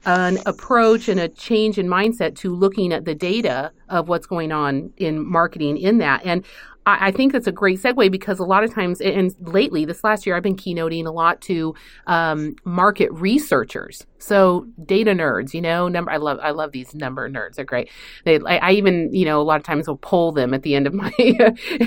[0.05, 4.51] an approach and a change in mindset to looking at the data of what's going
[4.51, 6.25] on in marketing in that.
[6.25, 6.45] And
[6.87, 10.03] I, I think that's a great segue because a lot of times, and lately, this
[10.05, 11.75] last year, I've been keynoting a lot to
[12.07, 14.07] um, market researchers.
[14.19, 16.11] So data nerds, you know, number.
[16.11, 17.57] I love, I love these number nerds.
[17.57, 17.91] They're great.
[18.25, 20.77] They, I, I even, you know, a lot of times will pull them at the
[20.77, 21.13] end of my,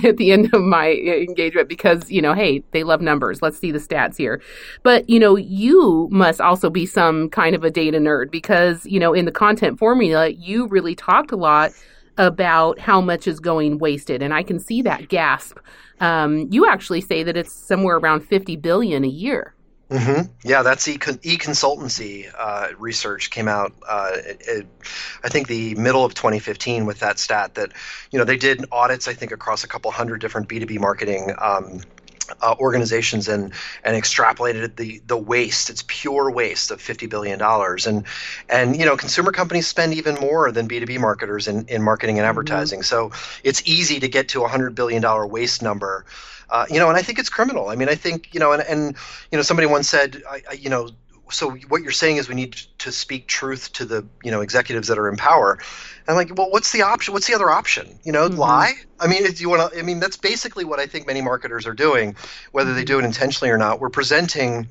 [0.03, 3.41] at the end of my engagement because, you know, hey, they love numbers.
[3.41, 4.41] Let's see the stats here.
[4.84, 8.99] But you know, you must also be some kind of a data nerd because, you
[8.99, 11.71] know, in the content formula, you really talked a lot
[12.17, 15.58] about how much is going wasted, and I can see that gasp.
[15.99, 19.56] Um, you actually say that it's somewhere around fifty billion a year.
[19.89, 20.32] Mm-hmm.
[20.43, 23.71] Yeah, that's e consultancy uh, research came out.
[23.88, 24.67] Uh, it, it,
[25.23, 27.71] I think the middle of 2015 with that stat that
[28.12, 29.08] you know they did audits.
[29.08, 31.82] I think across a couple hundred different B2B marketing um,
[32.42, 35.70] uh, organizations and and extrapolated the the waste.
[35.70, 38.06] It's pure waste of fifty billion dollars, and
[38.50, 41.82] and you know consumer companies spend even more than B two B marketers in, in
[41.82, 42.30] marketing and mm-hmm.
[42.30, 42.80] advertising.
[42.80, 43.12] Mm-hmm.
[43.12, 46.06] So it's easy to get to a hundred billion dollar waste number.
[46.50, 47.70] Uh, you know, and I think it's criminal.
[47.70, 48.96] I mean, I think you know, and and
[49.32, 50.90] you know, somebody once said, I, I, you know,
[51.30, 54.88] so what you're saying is we need to speak truth to the you know executives
[54.88, 55.54] that are in power.
[55.54, 58.00] And I'm like well what's the option what's the other option?
[58.04, 58.38] You know mm-hmm.
[58.38, 58.74] lie?
[59.00, 61.68] I mean do you want to i mean that's basically what i think many marketers
[61.68, 62.16] are doing
[62.52, 63.80] whether they do it intentionally or not.
[63.80, 64.68] We're presenting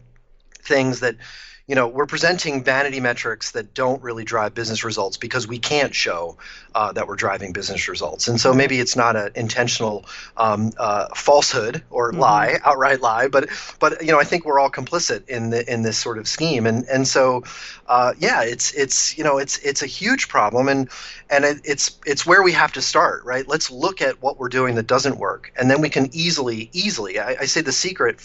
[0.62, 1.16] things that
[1.66, 5.94] you know, we're presenting vanity metrics that don't really drive business results because we can't
[5.94, 6.36] show
[6.74, 8.28] uh, that we're driving business results.
[8.28, 8.58] And so mm-hmm.
[8.58, 10.04] maybe it's not an intentional
[10.36, 12.20] um, uh, falsehood or mm-hmm.
[12.20, 13.48] lie, outright lie, but
[13.80, 16.66] but you know, I think we're all complicit in the in this sort of scheme.
[16.66, 17.44] And and so,
[17.86, 20.90] uh, yeah, it's it's you know, it's it's a huge problem, and
[21.30, 23.48] and it, it's it's where we have to start, right?
[23.48, 27.18] Let's look at what we're doing that doesn't work, and then we can easily easily.
[27.18, 28.18] I, I say the secret,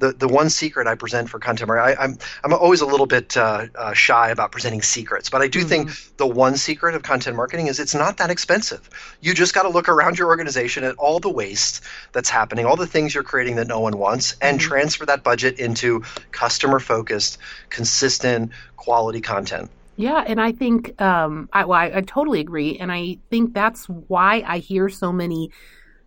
[0.00, 1.96] the the one secret I present for content marketing.
[1.98, 5.42] I, I'm I'm always always a little bit uh, uh, shy about presenting secrets, but
[5.42, 5.68] I do mm-hmm.
[5.68, 8.88] think the one secret of content marketing is it's not that expensive.
[9.20, 12.76] You just got to look around your organization at all the waste that's happening, all
[12.76, 14.68] the things you're creating that no one wants, and mm-hmm.
[14.68, 17.38] transfer that budget into customer focused,
[17.68, 19.70] consistent, quality content.
[19.96, 23.86] Yeah, and I think um, I, well, I, I totally agree, and I think that's
[23.86, 25.50] why I hear so many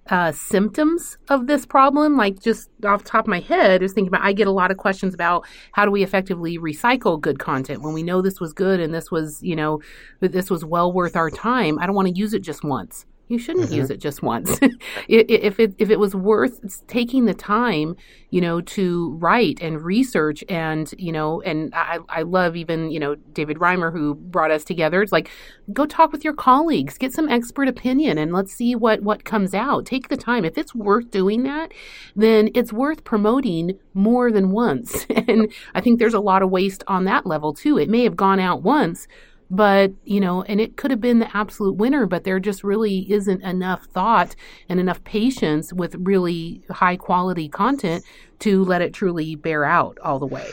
[0.09, 2.17] uh, symptoms of this problem.
[2.17, 4.25] Like just off top of my head, I was thinking about.
[4.25, 7.93] I get a lot of questions about how do we effectively recycle good content when
[7.93, 9.81] we know this was good and this was, you know,
[10.19, 11.79] this was well worth our time.
[11.79, 13.05] I don't want to use it just once.
[13.29, 13.75] You shouldn't mm-hmm.
[13.75, 14.59] use it just once.
[15.07, 17.95] if it if it was worth taking the time,
[18.31, 22.99] you know, to write and research and you know, and I I love even you
[22.99, 25.01] know David Reimer who brought us together.
[25.01, 25.29] It's like
[25.71, 29.53] go talk with your colleagues, get some expert opinion, and let's see what what comes
[29.53, 29.85] out.
[29.85, 30.43] Take the time.
[30.43, 31.73] If it's worth doing that,
[32.17, 35.05] then it's worth promoting more than once.
[35.09, 37.77] and I think there's a lot of waste on that level too.
[37.77, 39.07] It may have gone out once
[39.49, 43.11] but you know and it could have been the absolute winner but there just really
[43.11, 44.35] isn't enough thought
[44.69, 48.03] and enough patience with really high quality content
[48.39, 50.49] to let it truly bear out all the way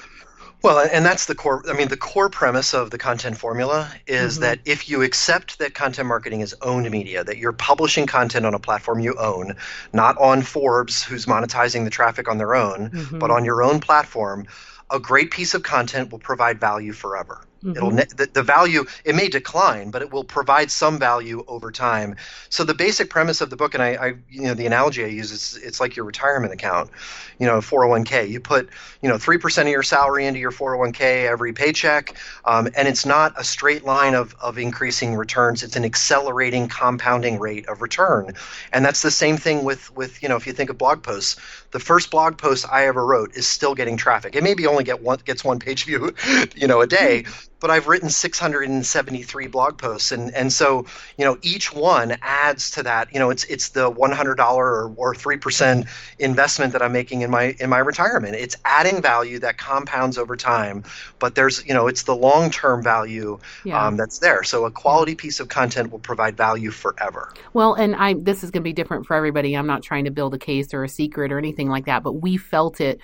[0.63, 1.63] well, and that's the core.
[1.69, 4.43] I mean, the core premise of the content formula is mm-hmm.
[4.43, 8.53] that if you accept that content marketing is owned media, that you're publishing content on
[8.53, 9.57] a platform you own,
[9.93, 13.19] not on Forbes, who's monetizing the traffic on their own, mm-hmm.
[13.19, 14.47] but on your own platform,
[14.91, 17.41] a great piece of content will provide value forever.
[17.63, 17.77] Mm-hmm.
[17.77, 22.17] It'll the, the value it may decline, but it will provide some value over time.
[22.49, 25.09] So the basic premise of the book, and I, I you know the analogy I
[25.09, 26.91] use is it's like your retirement account,
[27.39, 28.31] you know, 401k.
[28.31, 28.71] You put
[29.03, 33.05] you know three percent of your salary into your 401k every paycheck, um, and it's
[33.05, 35.63] not a straight line of of increasing returns.
[35.63, 38.33] It's an accelerating compounding rate of return,
[38.73, 41.37] and that's the same thing with with you know if you think of blog posts,
[41.73, 44.35] the first blog post I ever wrote is still getting traffic.
[44.35, 46.15] It maybe only get one gets one page view,
[46.57, 47.25] you know, a day,
[47.61, 52.83] but I've written 673 blog posts, and and so you know each one adds to
[52.83, 53.13] that.
[53.13, 55.87] You know, it's it's the $100 or three percent
[56.19, 58.35] investment that I'm making in my in my retirement.
[58.35, 60.85] It's adding value that compounds over time,
[61.19, 63.87] but there's you know it's the long term value yeah.
[63.87, 64.43] um, that's there.
[64.43, 67.33] So a quality piece of content will provide value forever.
[67.53, 69.55] Well, and I this is going to be different for everybody.
[69.55, 72.13] I'm not trying to build a case or a secret or anything like that, but
[72.15, 73.01] we felt it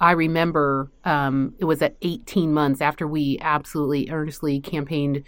[0.00, 5.24] I remember um, it was at 18 months after we absolutely earnestly campaigned,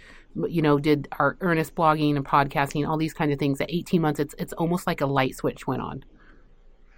[0.47, 3.59] you know, did our earnest blogging and podcasting, all these kinds of things.
[3.59, 6.05] At 18 months, it's it's almost like a light switch went on.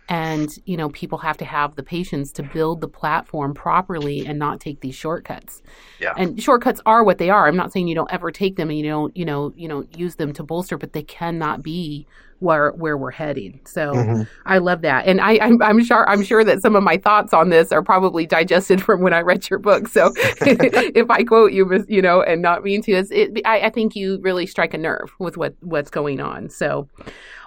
[0.09, 4.37] And you know, people have to have the patience to build the platform properly and
[4.37, 5.63] not take these shortcuts.
[5.99, 6.13] Yeah.
[6.15, 7.47] And shortcuts are what they are.
[7.47, 9.85] I'm not saying you don't ever take them and you don't, you know, you know,
[9.95, 12.05] use them to bolster, but they cannot be
[12.43, 13.61] where where we're heading.
[13.65, 14.23] So mm-hmm.
[14.45, 17.33] I love that, and I I'm, I'm, sure I'm sure that some of my thoughts
[17.33, 19.87] on this are probably digested from when I read your book.
[19.87, 23.95] So if I quote you, you know, and not mean to, it, I, I think
[23.95, 26.49] you really strike a nerve with what what's going on.
[26.49, 26.87] So,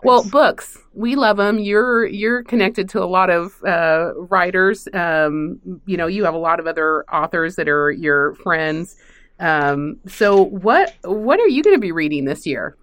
[0.03, 1.59] well, books we love them.
[1.59, 4.89] You're you're connected to a lot of uh, writers.
[4.95, 8.97] Um, you know, you have a lot of other authors that are your friends.
[9.39, 12.77] Um, so what what are you going to be reading this year?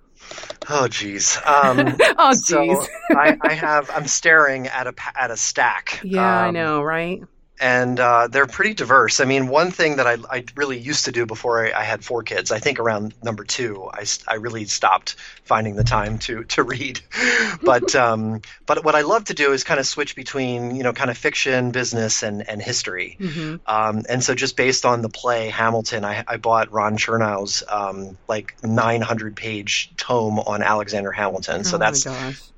[0.69, 1.37] Oh geez.
[1.45, 2.45] Um, oh geez.
[2.45, 3.89] So I, I, have.
[3.91, 5.99] I'm staring at a at a stack.
[6.13, 7.23] Yeah, um, I know, right?
[7.59, 9.19] And uh, they're pretty diverse.
[9.19, 12.03] I mean, one thing that I, I really used to do before I, I, had
[12.03, 16.43] four kids, I think around number two, I, I really stopped finding the time to
[16.45, 16.99] to read.
[17.63, 20.93] but um, but what I love to do is kind of switch between you know
[20.93, 23.17] kind of fiction, business, and and history.
[23.19, 23.55] Mm-hmm.
[23.67, 28.17] Um, and so just based on the play Hamilton, I, I bought Ron Chernow's um,
[28.27, 31.63] like 900 page tome on Alexander Hamilton.
[31.63, 32.03] So oh that's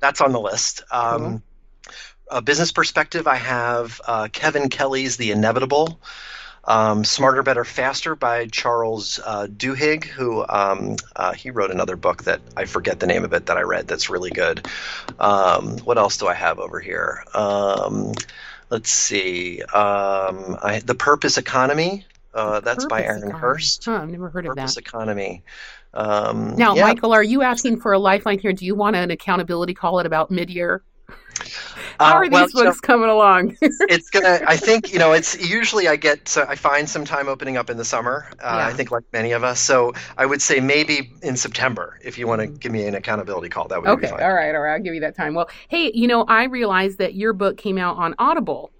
[0.00, 0.82] that's on the list.
[0.90, 1.42] Um, cool
[2.30, 6.00] a business perspective, I have uh, Kevin Kelly's The Inevitable.
[6.68, 12.24] Um, Smarter, Better, Faster by Charles uh, Duhigg, who um, uh, he wrote another book
[12.24, 14.66] that I forget the name of it that I read that's really good.
[15.20, 17.22] Um, what else do I have over here?
[17.34, 18.14] Um,
[18.68, 19.62] let's see.
[19.62, 22.04] Um, I, the Purpose Economy.
[22.34, 23.38] Uh, that's by Aaron Economy.
[23.40, 23.84] Hurst.
[23.84, 24.80] Huh, I've never heard of Purpose that.
[24.80, 25.44] Economy.
[25.94, 26.82] Um, Now, yeah.
[26.82, 28.52] Michael, are you asking for a lifeline here?
[28.52, 30.82] Do you want an accountability call at about mid-year?
[31.98, 33.56] Uh, How are these well, know, books coming along?
[33.62, 37.28] it's gonna i think you know it's usually i get so i find some time
[37.28, 38.66] opening up in the summer uh, Yeah.
[38.66, 42.26] i think like many of us so i would say maybe in september if you
[42.26, 44.60] want to give me an accountability call that would be okay, fine all right, all
[44.60, 44.74] right.
[44.74, 45.34] I'll give you that time.
[45.34, 48.70] Well, hey, you know, I realized that your book came out on Audible.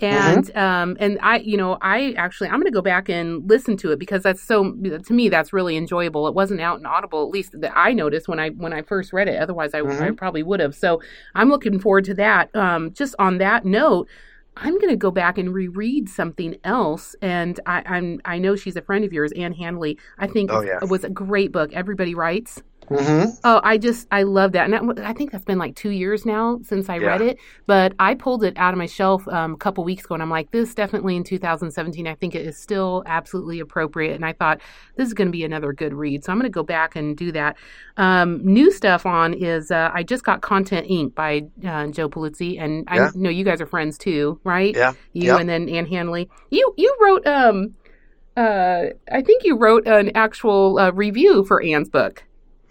[0.00, 0.58] And Mm-hmm.
[0.58, 3.92] um and I you know I actually I'm going to go back and listen to
[3.92, 6.26] it because that's so to me that's really enjoyable.
[6.26, 9.12] It wasn't out in Audible at least that I noticed when I when I first
[9.12, 9.40] read it.
[9.40, 10.16] Otherwise I, I Mhm.
[10.16, 10.74] probably would have.
[10.74, 11.00] So
[11.36, 12.54] I'm looking forward to that.
[12.56, 14.08] Um just on that note,
[14.56, 17.16] I'm going to go back and reread something else.
[17.20, 19.98] And I, I'm I know she's a friend of yours, Ann Handley.
[20.18, 20.78] I think Oh, yeah.
[20.82, 21.72] it was a great book.
[21.72, 22.62] Everybody writes.
[22.88, 25.90] Hmm Oh, I just I love that, and that, I think that's been like two
[25.90, 27.38] years now since I read it.
[27.66, 30.30] But I pulled it out of my shelf um, a couple weeks ago, and I'm
[30.30, 32.06] like, this definitely in 2017.
[32.06, 34.60] I think it is still absolutely appropriate, and I thought
[34.96, 36.24] this is going to be another good read.
[36.24, 37.56] So I'm going to go back and do that.
[37.96, 41.14] Um, new stuff on is uh, I just got Content Inc.
[41.14, 43.08] by uh, Joe Pulizzi, and Yeah.
[43.08, 44.74] I know you guys are friends too, right?
[44.74, 44.92] Yeah.
[45.12, 45.38] You Yeah.
[45.38, 46.28] and then Ann Handley.
[46.50, 47.74] You you wrote um
[48.36, 52.24] uh I think you wrote an actual uh, review for Ann's book.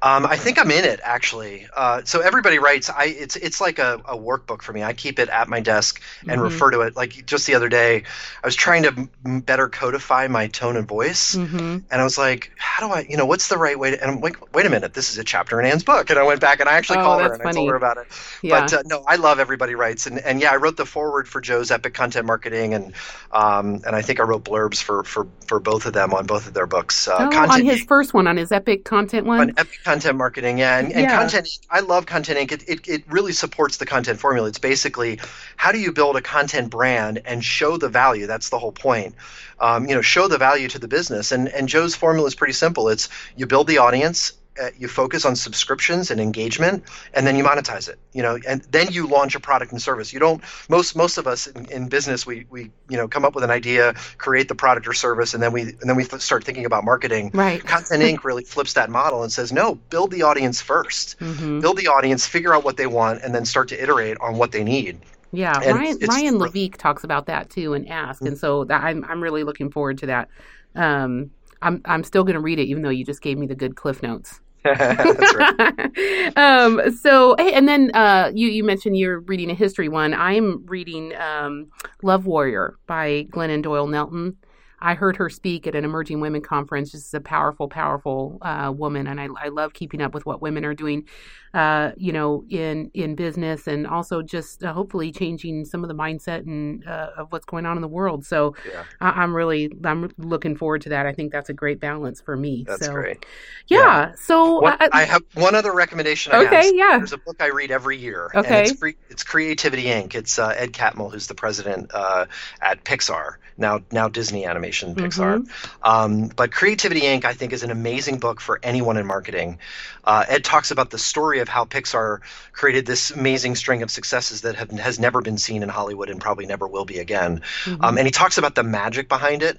[0.00, 1.66] Um, I think I'm in it actually.
[1.74, 2.88] Uh, so everybody writes.
[2.88, 4.84] I it's it's like a, a workbook for me.
[4.84, 6.44] I keep it at my desk and Mhm.
[6.44, 6.94] refer to it.
[6.94, 8.04] Like just the other day,
[8.42, 11.58] I was trying to m- better codify my tone and voice, Mm-hmm.
[11.90, 14.00] and I was like, how do I, you know, what's the right way to?
[14.00, 16.10] And I'm like, wait a minute, this is a chapter in Ann's book.
[16.10, 17.96] And I went back and I actually Oh, called her and I told her about
[17.96, 18.06] it.
[18.40, 18.60] Yeah.
[18.60, 21.40] But uh, no, I love everybody writes, and and yeah, I wrote the forward for
[21.40, 22.92] Joe's Epic Content Marketing, and
[23.32, 26.46] um, and I think I wrote blurbs for for for both of them on both
[26.46, 27.08] of their books.
[27.08, 29.40] Uh, oh, on his first one, on his epic content one.
[29.40, 31.16] on Epic Content Marketing, yeah, and, and Yeah.
[31.18, 31.48] Content.
[31.70, 32.52] I love Content Inc.
[32.52, 34.46] It, it, it really supports the content formula.
[34.48, 35.18] It's basically
[35.56, 38.26] how do you build a content brand and show the value.
[38.26, 39.14] That's the whole point.
[39.58, 41.32] Um, you know, show the value to the business.
[41.32, 42.90] And and Joe's formula is pretty simple.
[42.90, 44.34] It's you build the audience.
[44.60, 46.84] Uh, you focus on subscriptions and engagement,
[47.14, 47.98] and then you monetize it.
[48.12, 50.12] You know, and then you launch a product and service.
[50.12, 50.42] You don't.
[50.68, 53.50] Most most of us in, in business, we we you know come up with an
[53.50, 56.84] idea, create the product or service, and then we and then we start thinking about
[56.84, 57.30] marketing.
[57.34, 57.64] right.
[57.64, 58.24] Content Inc.
[58.24, 61.18] really flips that model and says, no, build the audience first.
[61.18, 64.36] hmm Build the audience, figure out what they want, and then start to iterate on
[64.36, 64.98] what they need.
[65.32, 69.04] Yeah, And Ryan Ryan Levesque talks about that too and Ask, and so that, I'm
[69.04, 70.28] I'm really looking forward to that.
[70.74, 71.30] Um,
[71.60, 73.76] I'm I'm still going to read it, even though you just gave me the good
[73.76, 74.40] cliff notes.
[76.36, 80.14] Um, so, hey, and then uh, you you mentioned you're reading a history one.
[80.14, 81.70] I'm reading um,
[82.02, 84.36] Love Warrior by Glennon Doyle Melton.
[84.80, 86.90] I heard her speak at an emerging women conference.
[86.90, 90.64] She's a powerful, powerful uh, woman, and I, I love keeping up with what women
[90.64, 91.08] are doing,
[91.54, 95.94] uh, you know, in in business, and also just uh, hopefully changing some of the
[95.94, 98.24] mindset and uh, of what's going on in the world.
[98.24, 98.84] So, Yeah.
[99.00, 101.06] I, I'm really I'm looking forward to that.
[101.06, 102.64] I think that's a great balance for me.
[102.66, 103.24] That's so, great.
[103.66, 103.78] Yeah.
[103.78, 104.14] Yeah.
[104.16, 106.32] So, One, I, I have one other recommendation.
[106.32, 106.74] I okay, have.
[106.74, 106.98] yeah.
[106.98, 108.30] There's a book I read every year.
[108.34, 108.58] Okay.
[108.60, 110.14] And it's, cre- it's Creativity Inc.
[110.14, 112.26] It's uh, Ed Catmull, who's the president uh,
[112.60, 115.38] at Pixar, now now Disney Animation Pixar.
[115.38, 115.88] Mm-hmm.
[115.88, 117.24] Um, but Creativity Inc.
[117.24, 119.58] I think is an amazing book for anyone in marketing.
[120.04, 122.20] Uh, Ed talks about the story of how Pixar
[122.52, 126.20] created this amazing string of successes that have, has never been seen in Hollywood and
[126.20, 127.42] probably never will be again.
[127.64, 127.84] Mhm.
[127.84, 129.58] Um, and he talks about the magic behind it.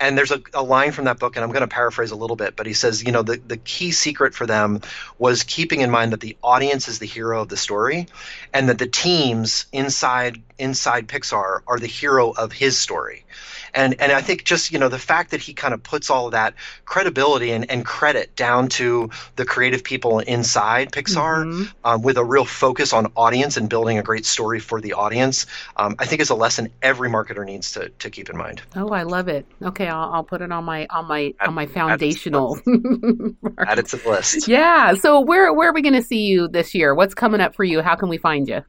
[0.00, 2.36] And there's a, a line from that book, and I'm going to paraphrase a little
[2.36, 4.80] bit, but he says, you know, the, the key secret for them
[5.18, 8.06] was keeping in mind that the audience is the hero of the story,
[8.54, 13.24] and that the teams inside inside Pixar are the hero of his story.
[13.72, 16.26] And and I think just you know the fact that he kind of puts all
[16.26, 21.72] of that credibility and, and credit down to the creative people inside Pixar Mhm.
[21.84, 25.46] um, with a real focus on audience and building a great story for the audience,
[25.76, 28.60] um, I think is a lesson every marketer needs to, to keep in mind.
[28.74, 29.46] Oh, I love it.
[29.62, 31.74] Okay, I'll, I'll put it on my on my Add- on my add it to
[31.74, 32.60] the foundational.
[33.58, 34.48] Add it to the list.
[34.48, 34.94] yeah.
[34.94, 36.94] So where where are we going to see you this year?
[36.94, 37.82] What's coming up for you?
[37.82, 38.62] How can we find you?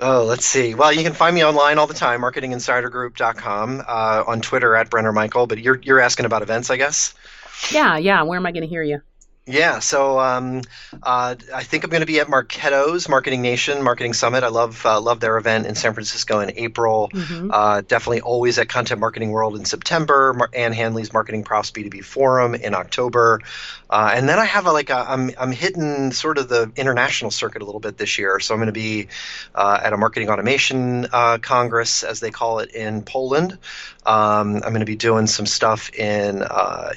[0.00, 0.74] Oh, let's see.
[0.74, 5.12] Well, you can find me online all the time, marketinginsidergroup.com, uh, on Twitter at Brenner
[5.12, 5.46] Michael.
[5.46, 7.14] But you're you're asking about events, I guess.
[7.72, 8.22] Yeah, yeah.
[8.22, 9.00] Where am I going to hear you?
[9.48, 10.60] Yeah, so um,
[11.02, 14.44] uh, I think I'm going to be at Marketo's Marketing Nation Marketing Summit.
[14.44, 17.08] I love uh, love their event in San Francisco in April.
[17.14, 17.50] Mm-hmm.
[17.50, 20.34] Uh, definitely always at Content Marketing World in September.
[20.34, 23.40] Mar- Ann Handley's Marketing Profs B2B Forum in October,
[23.90, 27.30] uh, and then I have a, like a, I'm I'm hitting sort of the international
[27.30, 28.40] circuit a little bit this year.
[28.40, 29.08] So I'm going to be
[29.54, 33.58] uh, at a Marketing Automation uh, Congress, as they call it, in Poland.
[34.06, 36.42] Um, I'm going to be doing some stuff in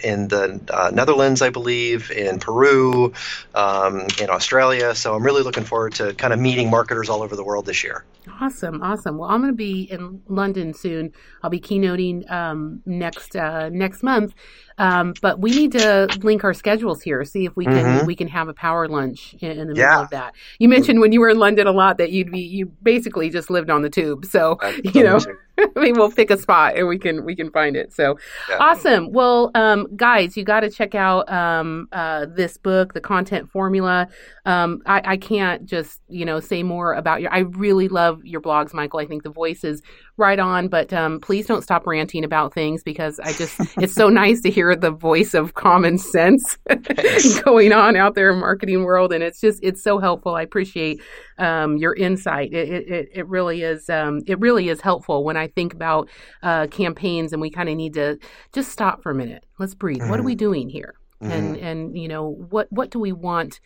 [0.03, 3.13] in the Netherlands, I believe, in Peru,
[3.55, 4.95] um, in Australia.
[4.95, 7.83] So I'm really looking forward to kind of meeting marketers all over the world this
[7.83, 8.05] year.
[8.39, 9.17] Awesome, awesome.
[9.17, 11.11] Well, I'm going to be in London soon.
[11.41, 14.35] I'll be keynoting um, next uh, next month,
[14.77, 18.05] um, but we need to link our schedules here, see if we can mm-hmm.
[18.05, 19.89] we can have a power lunch in, in the yeah.
[19.89, 20.33] middle of that.
[20.59, 23.49] You mentioned when you were in London a lot that you'd be you basically just
[23.49, 25.19] lived on the tube, so you know.
[25.75, 27.93] I mean, we'll pick a spot and we can we can find it.
[27.93, 28.17] So
[28.49, 28.57] yeah.
[28.57, 29.11] awesome.
[29.11, 34.07] Well, um, guys, you got to check out um, uh, this book, the content formula.
[34.45, 37.31] Um, I, I, can't just you know say more about your.
[37.31, 38.99] I really love your blogs, Michael.
[38.99, 39.81] I think the voice is
[40.17, 44.09] right on, but um, please don't stop ranting about things because I just it's so
[44.09, 46.57] nice to hear the voice of common sense
[47.43, 50.35] going on out there in the marketing world, and it's just it's so helpful.
[50.35, 51.01] I appreciate
[51.37, 52.53] um, your insight.
[52.53, 56.09] It, it, it really is um, it really is helpful when I think about
[56.43, 58.17] uh, campaigns and we kind of need to
[58.53, 59.45] just stop for a minute.
[59.59, 59.99] Let's breathe.
[59.99, 60.09] Mm-hmm.
[60.09, 60.39] What are we mm-hmm.
[60.39, 60.95] doing here?
[61.21, 61.31] Mm-hmm.
[61.31, 63.59] And and you know what what do we want?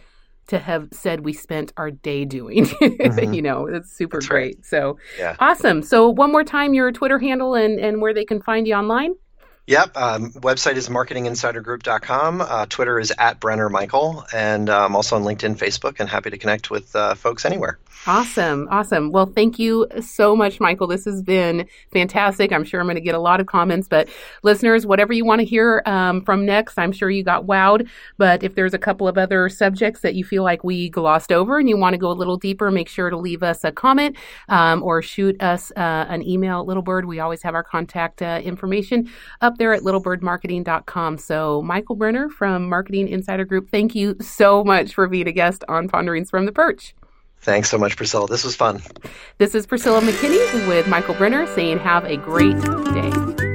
[0.47, 2.65] to have said we spent our day doing.
[2.81, 3.33] mm-hmm.
[3.33, 4.57] you know, it's super That's great.
[4.57, 4.65] Right.
[4.65, 5.35] So yeah.
[5.39, 5.81] awesome.
[5.81, 9.15] So one more time, your Twitter handle and, and where they can find you online.
[9.67, 9.97] Yep.
[9.97, 12.41] Um, website is marketinginsidergroup.com.
[12.41, 14.23] Uh, Twitter is at Brenner Michael.
[14.31, 17.79] And I'm um, also on LinkedIn, Facebook, and happy to connect with uh, folks anywhere.
[18.07, 18.67] Awesome.
[18.69, 19.11] Awesome.
[19.11, 20.85] Well, thank you so much, Michael.
[20.85, 22.51] This has been fantastic.
[22.51, 24.07] I'm sure I'm going to get a lot of comments, but
[24.43, 27.87] listeners, whatever you want to hear um, from next, I'm sure you got wowed.
[28.19, 31.57] But if there's a couple of other subjects that you feel like we glossed over
[31.57, 34.15] and you want to go a little deeper, make sure to leave us a comment
[34.49, 37.05] um, or shoot us uh, an email at Littlebird.
[37.05, 39.09] We always have our contact uh, information
[39.55, 41.17] up there at littlebirdmarketing.com.
[41.17, 45.63] So, Michael Brenner from Marketing Insider Group, thank you so much for being a guest
[45.69, 46.93] on Ponderings from the Perch.
[47.39, 48.27] Thanks so much, Priscilla.
[48.27, 48.81] This was fun.
[49.37, 53.54] This is Priscilla McKinney with Michael Brenner saying, Have a great day.